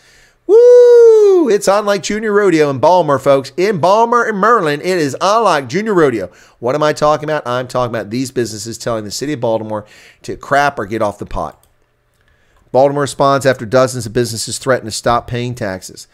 Woo! 0.46 1.48
It's 1.50 1.68
on 1.68 1.84
like 1.84 2.04
Junior 2.04 2.32
Rodeo 2.32 2.70
in 2.70 2.78
Baltimore, 2.78 3.18
folks. 3.18 3.52
In 3.58 3.80
Baltimore 3.80 4.26
and 4.26 4.40
Maryland, 4.40 4.80
it 4.80 4.96
is 4.96 5.14
on 5.16 5.44
like 5.44 5.68
Junior 5.68 5.92
Rodeo. 5.92 6.30
What 6.58 6.74
am 6.74 6.82
I 6.82 6.94
talking 6.94 7.24
about? 7.24 7.46
I'm 7.46 7.68
talking 7.68 7.94
about 7.94 8.08
these 8.08 8.30
businesses 8.30 8.78
telling 8.78 9.04
the 9.04 9.10
city 9.10 9.34
of 9.34 9.40
Baltimore 9.40 9.84
to 10.22 10.36
crap 10.36 10.78
or 10.78 10.86
get 10.86 11.02
off 11.02 11.18
the 11.18 11.26
pot. 11.26 11.62
Baltimore 12.72 13.02
responds 13.02 13.44
after 13.44 13.66
dozens 13.66 14.06
of 14.06 14.12
businesses 14.12 14.58
threaten 14.58 14.86
to 14.86 14.92
stop 14.92 15.26
paying 15.26 15.54
taxes. 15.54 16.06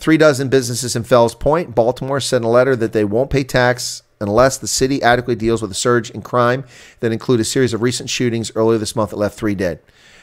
Three 0.00 0.16
dozen 0.16 0.48
businesses 0.48 0.96
in 0.96 1.04
Fells 1.04 1.34
Point, 1.34 1.74
Baltimore, 1.74 2.20
sent 2.20 2.42
a 2.42 2.48
letter 2.48 2.74
that 2.74 2.94
they 2.94 3.04
won't 3.04 3.28
pay 3.28 3.44
tax 3.44 4.02
unless 4.18 4.56
the 4.56 4.66
city 4.66 5.02
adequately 5.02 5.34
deals 5.34 5.60
with 5.60 5.70
a 5.70 5.74
surge 5.74 6.10
in 6.10 6.22
crime 6.22 6.64
that 7.00 7.12
include 7.12 7.38
a 7.40 7.44
series 7.44 7.74
of 7.74 7.82
recent 7.82 8.08
shootings 8.08 8.50
earlier 8.56 8.78
this 8.78 8.96
month 8.96 9.10
that 9.10 9.16
left 9.16 9.36
three 9.36 9.54
dead. 9.54 9.78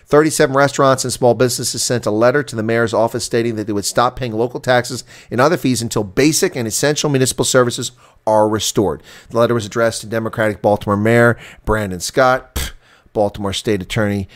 37 0.05 0.55
restaurants 0.55 1.03
and 1.03 1.13
small 1.13 1.35
businesses 1.35 1.83
sent 1.83 2.07
a 2.07 2.11
letter 2.11 2.41
to 2.41 2.55
the 2.55 2.63
mayor's 2.63 2.93
office 2.93 3.23
stating 3.23 3.55
that 3.55 3.67
they 3.67 3.73
would 3.73 3.85
stop 3.85 4.15
paying 4.15 4.31
local 4.31 4.59
taxes 4.59 5.03
and 5.29 5.39
other 5.39 5.57
fees 5.57 5.81
until 5.81 6.03
basic 6.03 6.55
and 6.55 6.67
essential 6.67 7.09
municipal 7.09 7.45
services 7.45 7.91
are 8.25 8.49
restored. 8.49 9.03
The 9.29 9.37
letter 9.37 9.53
was 9.53 9.65
addressed 9.67 10.01
to 10.01 10.07
Democratic 10.07 10.59
Baltimore 10.59 10.97
Mayor 10.97 11.37
Brandon 11.65 11.99
Scott, 11.99 12.73
Baltimore 13.13 13.53
State 13.53 13.83
Attorney 13.83 14.27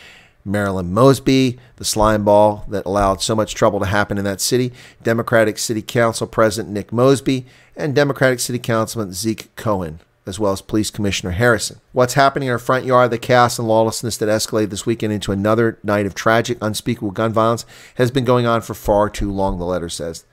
Marilyn 0.44 0.92
Mosby, 0.92 1.58
the 1.76 1.84
slime 1.84 2.24
ball 2.24 2.64
that 2.68 2.84
allowed 2.84 3.22
so 3.22 3.36
much 3.36 3.54
trouble 3.54 3.78
to 3.80 3.86
happen 3.86 4.18
in 4.18 4.24
that 4.24 4.40
city, 4.40 4.72
Democratic 5.02 5.58
City 5.58 5.82
Council 5.82 6.26
President 6.26 6.72
Nick 6.72 6.92
Mosby, 6.92 7.46
and 7.76 7.94
Democratic 7.94 8.40
City 8.40 8.58
Councilman 8.58 9.12
Zeke 9.12 9.54
Cohen, 9.54 10.00
as 10.26 10.40
well 10.40 10.52
as 10.52 10.60
Police 10.60 10.90
Commissioner 10.90 11.32
Harrison. 11.32 11.80
What's 11.92 12.14
happening 12.14 12.48
in 12.48 12.52
our 12.52 12.58
front 12.58 12.84
yard, 12.84 13.10
the 13.10 13.18
chaos 13.18 13.58
and 13.58 13.68
lawlessness 13.68 14.16
that 14.16 14.28
escalated 14.28 14.70
this 14.70 14.86
weekend 14.86 15.12
into 15.12 15.32
another 15.32 15.78
night 15.84 16.06
of 16.06 16.14
tragic, 16.14 16.58
unspeakable 16.60 17.12
gun 17.12 17.32
violence, 17.32 17.64
has 17.94 18.10
been 18.10 18.24
going 18.24 18.46
on 18.46 18.62
for 18.62 18.74
far 18.74 19.08
too 19.08 19.30
long, 19.30 19.58
the 19.58 19.64
letter 19.64 19.88
says. 19.88 20.24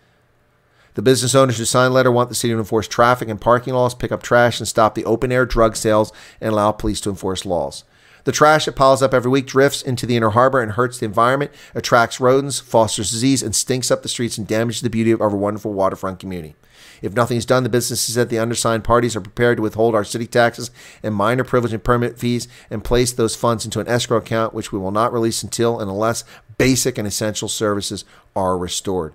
The 0.95 1.03
business 1.03 1.35
owners 1.35 1.59
who 1.59 1.65
signed 1.65 1.91
the 1.91 1.95
letter 1.95 2.11
want 2.11 2.29
the 2.29 2.35
city 2.35 2.51
to 2.51 2.59
enforce 2.59 2.87
traffic 2.87 3.29
and 3.29 3.39
parking 3.39 3.73
laws, 3.73 3.93
pick 3.93 4.11
up 4.11 4.23
trash, 4.23 4.59
and 4.59 4.67
stop 4.67 4.95
the 4.95 5.05
open 5.05 5.31
air 5.31 5.45
drug 5.45 5.75
sales, 5.75 6.11
and 6.41 6.51
allow 6.51 6.71
police 6.71 6.99
to 7.01 7.09
enforce 7.09 7.45
laws. 7.45 7.83
The 8.23 8.31
trash 8.31 8.65
that 8.65 8.75
piles 8.75 9.01
up 9.01 9.13
every 9.13 9.31
week 9.31 9.47
drifts 9.47 9.81
into 9.81 10.05
the 10.05 10.17
inner 10.17 10.31
harbor 10.31 10.61
and 10.61 10.73
hurts 10.73 10.99
the 10.99 11.05
environment, 11.05 11.51
attracts 11.73 12.19
rodents, 12.19 12.59
fosters 12.59 13.11
disease, 13.11 13.41
and 13.41 13.55
stinks 13.55 13.91
up 13.91 14.03
the 14.03 14.09
streets 14.09 14.37
and 14.37 14.47
damages 14.47 14.81
the 14.81 14.89
beauty 14.89 15.11
of 15.11 15.21
our 15.21 15.29
wonderful 15.29 15.73
waterfront 15.73 16.19
community. 16.19 16.55
If 17.01 17.13
nothing 17.13 17.37
is 17.37 17.45
done, 17.45 17.63
the 17.63 17.69
businesses 17.69 18.17
at 18.17 18.29
the 18.29 18.39
undersigned 18.39 18.83
parties 18.83 19.15
are 19.15 19.21
prepared 19.21 19.57
to 19.57 19.63
withhold 19.63 19.95
our 19.95 20.03
city 20.03 20.27
taxes 20.27 20.69
and 21.01 21.15
minor 21.15 21.43
privilege 21.43 21.73
and 21.73 21.83
permit 21.83 22.19
fees 22.19 22.47
and 22.69 22.83
place 22.83 23.11
those 23.11 23.35
funds 23.35 23.63
into 23.65 23.79
an 23.79 23.87
escrow 23.87 24.17
account, 24.17 24.53
which 24.53 24.71
we 24.71 24.79
will 24.79 24.91
not 24.91 25.13
release 25.13 25.41
until 25.41 25.79
and 25.79 25.89
unless 25.89 26.23
basic 26.57 26.97
and 26.97 27.07
essential 27.07 27.47
services 27.47 28.03
are 28.35 28.57
restored. 28.57 29.13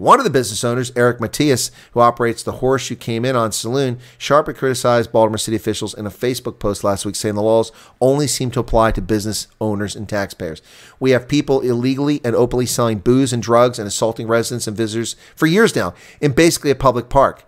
One 0.00 0.18
of 0.18 0.24
the 0.24 0.30
business 0.30 0.64
owners, 0.64 0.92
Eric 0.96 1.20
Matias, 1.20 1.70
who 1.92 2.00
operates 2.00 2.42
the 2.42 2.52
Horse 2.52 2.88
Came 2.88 3.26
In 3.26 3.36
On 3.36 3.52
Saloon, 3.52 3.98
sharply 4.16 4.54
criticized 4.54 5.12
Baltimore 5.12 5.36
city 5.36 5.58
officials 5.58 5.92
in 5.92 6.06
a 6.06 6.10
Facebook 6.10 6.58
post 6.58 6.82
last 6.82 7.04
week 7.04 7.14
saying 7.14 7.34
the 7.34 7.42
laws 7.42 7.70
only 8.00 8.26
seem 8.26 8.50
to 8.52 8.60
apply 8.60 8.92
to 8.92 9.02
business 9.02 9.46
owners 9.60 9.94
and 9.94 10.08
taxpayers. 10.08 10.62
We 10.98 11.10
have 11.10 11.28
people 11.28 11.60
illegally 11.60 12.22
and 12.24 12.34
openly 12.34 12.64
selling 12.64 13.00
booze 13.00 13.30
and 13.30 13.42
drugs 13.42 13.78
and 13.78 13.86
assaulting 13.86 14.26
residents 14.26 14.66
and 14.66 14.74
visitors 14.74 15.16
for 15.36 15.46
years 15.46 15.76
now 15.76 15.92
in 16.18 16.32
basically 16.32 16.70
a 16.70 16.74
public 16.74 17.10
park. 17.10 17.44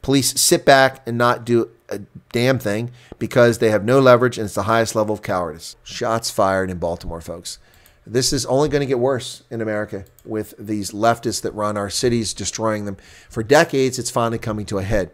Police 0.00 0.40
sit 0.40 0.64
back 0.64 1.06
and 1.06 1.18
not 1.18 1.44
do 1.44 1.68
a 1.90 2.00
damn 2.32 2.58
thing 2.58 2.90
because 3.18 3.58
they 3.58 3.68
have 3.68 3.84
no 3.84 4.00
leverage 4.00 4.38
and 4.38 4.46
it's 4.46 4.54
the 4.54 4.62
highest 4.62 4.94
level 4.94 5.12
of 5.12 5.20
cowardice. 5.20 5.76
Shots 5.84 6.30
fired 6.30 6.70
in 6.70 6.78
Baltimore, 6.78 7.20
folks. 7.20 7.58
This 8.06 8.32
is 8.32 8.44
only 8.46 8.68
going 8.68 8.80
to 8.80 8.86
get 8.86 8.98
worse 8.98 9.44
in 9.50 9.62
America 9.62 10.04
with 10.24 10.54
these 10.58 10.90
leftists 10.90 11.40
that 11.42 11.54
run 11.54 11.76
our 11.76 11.88
cities, 11.88 12.34
destroying 12.34 12.84
them. 12.84 12.96
For 13.30 13.42
decades, 13.42 13.98
it's 13.98 14.10
finally 14.10 14.38
coming 14.38 14.66
to 14.66 14.78
a 14.78 14.82
head 14.82 15.10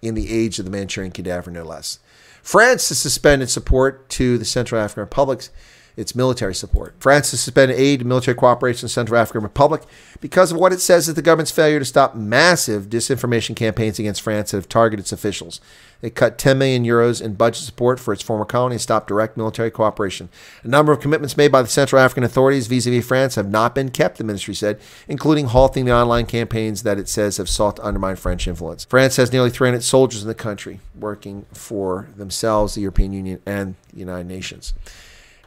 in 0.00 0.14
the 0.14 0.32
age 0.32 0.58
of 0.58 0.64
the 0.64 0.70
Manchurian 0.70 1.12
cadaver, 1.12 1.50
no 1.50 1.64
less. 1.64 1.98
France 2.42 2.88
has 2.88 2.98
suspended 2.98 3.50
support 3.50 4.08
to 4.10 4.36
the 4.38 4.44
Central 4.44 4.80
African 4.80 5.02
Republic 5.02 5.48
its 5.96 6.14
military 6.14 6.54
support. 6.54 6.94
France 6.98 7.30
has 7.30 7.40
suspended 7.40 7.78
aid 7.78 8.00
to 8.00 8.04
military 8.04 8.34
cooperation 8.34 8.86
in 8.86 8.88
Central 8.88 9.18
African 9.18 9.42
Republic 9.42 9.82
because 10.20 10.52
of 10.52 10.58
what 10.58 10.72
it 10.72 10.80
says 10.80 11.08
is 11.08 11.14
the 11.14 11.22
government's 11.22 11.50
failure 11.50 11.78
to 11.78 11.84
stop 11.84 12.14
massive 12.14 12.88
disinformation 12.88 13.54
campaigns 13.54 13.98
against 13.98 14.22
France 14.22 14.50
that 14.50 14.58
have 14.58 14.68
targeted 14.68 15.04
its 15.04 15.12
officials. 15.12 15.60
They 16.02 16.10
cut 16.10 16.36
10 16.36 16.58
million 16.58 16.84
euros 16.84 17.22
in 17.22 17.34
budget 17.34 17.62
support 17.62 18.00
for 18.00 18.12
its 18.12 18.22
former 18.22 18.44
colony 18.44 18.74
and 18.74 18.80
stopped 18.80 19.06
direct 19.06 19.36
military 19.36 19.70
cooperation. 19.70 20.30
A 20.64 20.68
number 20.68 20.90
of 20.90 21.00
commitments 21.00 21.36
made 21.36 21.52
by 21.52 21.62
the 21.62 21.68
Central 21.68 22.02
African 22.02 22.24
authorities 22.24 22.66
vis-a-vis 22.66 23.06
France 23.06 23.36
have 23.36 23.48
not 23.48 23.74
been 23.74 23.88
kept, 23.88 24.18
the 24.18 24.24
ministry 24.24 24.54
said, 24.54 24.80
including 25.06 25.46
halting 25.46 25.84
the 25.84 25.94
online 25.94 26.26
campaigns 26.26 26.82
that 26.82 26.98
it 26.98 27.08
says 27.08 27.36
have 27.36 27.48
sought 27.48 27.76
to 27.76 27.86
undermine 27.86 28.16
French 28.16 28.48
influence. 28.48 28.84
France 28.84 29.14
has 29.16 29.32
nearly 29.32 29.50
300 29.50 29.84
soldiers 29.84 30.22
in 30.22 30.28
the 30.28 30.34
country 30.34 30.80
working 30.98 31.46
for 31.52 32.08
themselves, 32.16 32.74
the 32.74 32.80
European 32.80 33.12
Union, 33.12 33.40
and 33.46 33.76
the 33.92 34.00
United 34.00 34.26
Nations. 34.26 34.74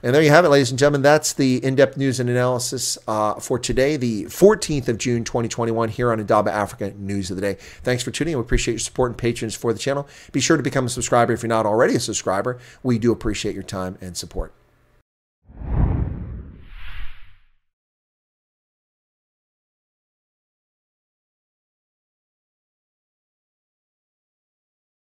And 0.06 0.14
there 0.14 0.22
you 0.22 0.30
have 0.30 0.46
it, 0.46 0.50
ladies 0.50 0.70
and 0.70 0.78
gentlemen. 0.78 1.02
That's 1.02 1.34
the 1.34 1.58
in 1.66 1.74
depth 1.74 1.98
news 1.98 2.20
and 2.20 2.30
analysis 2.30 3.00
uh, 3.08 3.40
for 3.40 3.58
today, 3.58 3.98
the 3.98 4.26
14th 4.26 4.88
of 4.88 5.00
June, 5.00 5.24
2021, 5.24 5.90
here 5.90 6.12
on 6.12 6.20
Indaba 6.20 6.52
Africa 6.52 6.94
News 6.96 7.32
of 7.32 7.38
the 7.38 7.42
Day. 7.42 7.56
Thanks 7.82 8.04
for 8.04 8.12
tuning 8.12 8.34
in. 8.34 8.38
We 8.38 8.44
appreciate 8.44 8.76
your 8.76 8.80
support 8.82 9.10
and 9.10 9.18
patrons 9.18 9.56
for 9.56 9.74
the 9.74 9.80
channel. 9.80 10.08
Be 10.32 10.42
sure 10.42 10.58
to 10.58 10.64
become 10.64 10.86
a 10.86 10.90
subscriber 10.90 11.34
if 11.34 11.42
you're 11.42 11.48
not 11.48 11.66
already 11.66 11.96
a 11.96 12.00
subscriber. 12.00 12.60
We 12.84 13.00
do 13.00 13.12
appreciate 13.12 13.56
your 13.56 13.64
time 13.64 13.98
and 14.00 14.16
support. 14.16 14.54